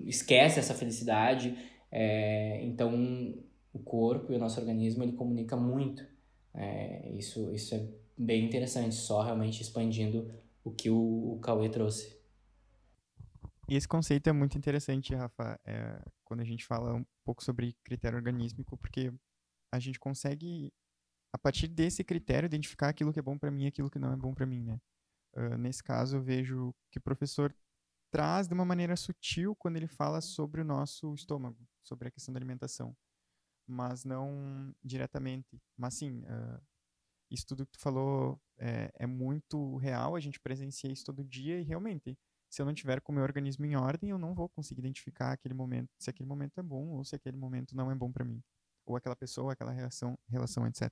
esquece 0.05 0.59
essa 0.59 0.73
felicidade. 0.73 1.57
É, 1.89 2.59
então 2.63 3.33
o 3.75 3.79
corpo 3.79 4.31
e 4.31 4.35
o 4.37 4.39
nosso 4.39 4.59
organismo 4.59 5.03
ele 5.03 5.11
comunica 5.11 5.57
muito. 5.57 6.07
É, 6.53 7.11
isso, 7.11 7.53
isso 7.53 7.75
é 7.75 7.85
bem 8.17 8.45
interessante, 8.45 8.95
só 8.95 9.21
realmente 9.21 9.61
expandindo 9.61 10.33
o 10.63 10.71
que 10.71 10.89
o, 10.89 11.33
o 11.33 11.39
Cauê 11.41 11.69
trouxe. 11.69 12.15
E 13.67 13.75
esse 13.75 13.87
conceito 13.87 14.29
é 14.29 14.31
muito 14.31 14.57
interessante, 14.57 15.13
Rafa, 15.13 15.59
é, 15.65 16.01
quando 16.23 16.39
a 16.39 16.45
gente 16.45 16.65
fala 16.65 16.93
um 16.93 17.05
pouco 17.25 17.43
sobre 17.43 17.75
critério 17.83 18.17
organísmico, 18.17 18.77
porque 18.77 19.11
a 19.71 19.79
gente 19.79 19.99
consegue, 19.99 20.71
a 21.33 21.37
partir 21.37 21.67
desse 21.67 22.03
critério, 22.03 22.47
identificar 22.47 22.87
aquilo 22.87 23.11
que 23.11 23.19
é 23.19 23.23
bom 23.23 23.37
para 23.37 23.51
mim 23.51 23.65
e 23.65 23.67
aquilo 23.67 23.89
que 23.89 23.99
não 23.99 24.13
é 24.13 24.15
bom 24.15 24.33
para 24.33 24.45
mim, 24.45 24.63
né? 24.63 24.79
Uh, 25.35 25.57
nesse 25.57 25.83
caso, 25.83 26.15
eu 26.15 26.21
vejo 26.21 26.73
que 26.89 26.99
o 26.99 27.01
professor 27.01 27.53
traz 28.09 28.47
de 28.47 28.53
uma 28.53 28.63
maneira 28.63 28.95
sutil 28.95 29.53
quando 29.55 29.75
ele 29.75 29.87
fala 29.87 30.21
sobre 30.21 30.61
o 30.61 30.63
nosso 30.63 31.13
estômago, 31.13 31.57
sobre 31.83 32.07
a 32.07 32.11
questão 32.11 32.33
da 32.33 32.37
alimentação 32.37 32.95
mas 33.67 34.03
não 34.03 34.73
diretamente. 34.83 35.61
Mas 35.77 35.95
sim, 35.95 36.21
uh, 36.21 36.61
isso 37.29 37.45
tudo 37.47 37.65
que 37.65 37.73
tu 37.73 37.79
falou 37.79 38.39
é, 38.57 38.91
é, 38.95 39.07
muito 39.07 39.77
real, 39.77 40.15
a 40.15 40.19
gente 40.19 40.39
presencia 40.39 40.91
isso 40.91 41.05
todo 41.05 41.23
dia 41.23 41.59
e 41.59 41.63
realmente, 41.63 42.17
se 42.49 42.61
eu 42.61 42.65
não 42.65 42.73
tiver 42.73 43.01
com 43.01 43.11
o 43.11 43.15
meu 43.15 43.23
organismo 43.23 43.65
em 43.65 43.75
ordem, 43.75 44.09
eu 44.11 44.17
não 44.17 44.33
vou 44.33 44.47
conseguir 44.49 44.81
identificar 44.81 45.31
aquele 45.33 45.53
momento, 45.53 45.89
se 45.99 46.09
aquele 46.09 46.27
momento 46.29 46.57
é 46.59 46.63
bom 46.63 46.89
ou 46.89 47.03
se 47.03 47.15
aquele 47.15 47.37
momento 47.37 47.75
não 47.75 47.91
é 47.91 47.95
bom 47.95 48.11
para 48.11 48.23
mim, 48.23 48.41
ou 48.85 48.95
aquela 48.95 49.15
pessoa, 49.15 49.53
aquela 49.53 49.71
relação, 49.71 50.17
relação, 50.29 50.65
etc. 50.67 50.89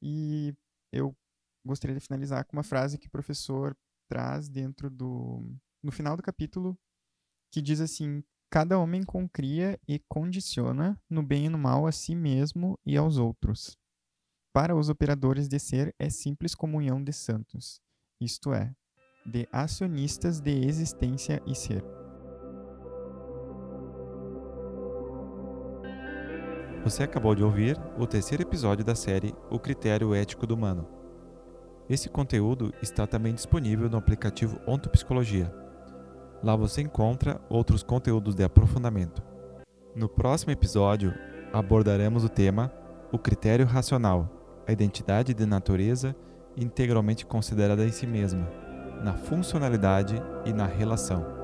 E 0.00 0.54
eu 0.92 1.16
gostaria 1.64 1.96
de 1.96 2.04
finalizar 2.04 2.44
com 2.46 2.56
uma 2.56 2.62
frase 2.62 2.98
que 2.98 3.06
o 3.06 3.10
professor 3.10 3.76
traz 4.08 4.48
dentro 4.48 4.90
do 4.90 5.42
no 5.82 5.90
final 5.90 6.16
do 6.16 6.22
capítulo 6.22 6.78
que 7.52 7.62
diz 7.62 7.80
assim 7.80 8.22
Cada 8.52 8.78
homem 8.78 9.02
concria 9.02 9.80
e 9.88 9.98
condiciona, 9.98 11.00
no 11.08 11.22
bem 11.22 11.46
e 11.46 11.48
no 11.48 11.56
mal, 11.56 11.86
a 11.86 11.90
si 11.90 12.14
mesmo 12.14 12.78
e 12.84 12.98
aos 12.98 13.16
outros. 13.16 13.78
Para 14.52 14.76
os 14.76 14.90
operadores 14.90 15.48
de 15.48 15.58
ser, 15.58 15.94
é 15.98 16.10
simples 16.10 16.54
comunhão 16.54 17.02
de 17.02 17.14
santos, 17.14 17.80
isto 18.20 18.52
é, 18.52 18.70
de 19.24 19.48
acionistas 19.50 20.38
de 20.38 20.66
existência 20.66 21.42
e 21.46 21.54
ser. 21.54 21.82
Você 26.84 27.04
acabou 27.04 27.34
de 27.34 27.42
ouvir 27.42 27.78
o 27.98 28.06
terceiro 28.06 28.42
episódio 28.42 28.84
da 28.84 28.94
série 28.94 29.34
O 29.50 29.58
Critério 29.58 30.14
Ético 30.14 30.46
do 30.46 30.54
Humano. 30.54 30.86
Esse 31.88 32.10
conteúdo 32.10 32.70
está 32.82 33.06
também 33.06 33.32
disponível 33.32 33.88
no 33.88 33.96
aplicativo 33.96 34.60
Ontopsicologia 34.66 35.61
Lá 36.42 36.56
você 36.56 36.82
encontra 36.82 37.40
outros 37.48 37.82
conteúdos 37.82 38.34
de 38.34 38.42
aprofundamento. 38.42 39.22
No 39.94 40.08
próximo 40.08 40.52
episódio, 40.52 41.14
abordaremos 41.52 42.24
o 42.24 42.28
tema 42.28 42.72
O 43.12 43.18
critério 43.18 43.66
racional, 43.66 44.28
a 44.66 44.72
identidade 44.72 45.34
de 45.34 45.46
natureza 45.46 46.16
integralmente 46.56 47.24
considerada 47.24 47.84
em 47.84 47.92
si 47.92 48.06
mesma, 48.06 48.48
na 49.02 49.14
funcionalidade 49.14 50.20
e 50.44 50.52
na 50.52 50.66
relação. 50.66 51.41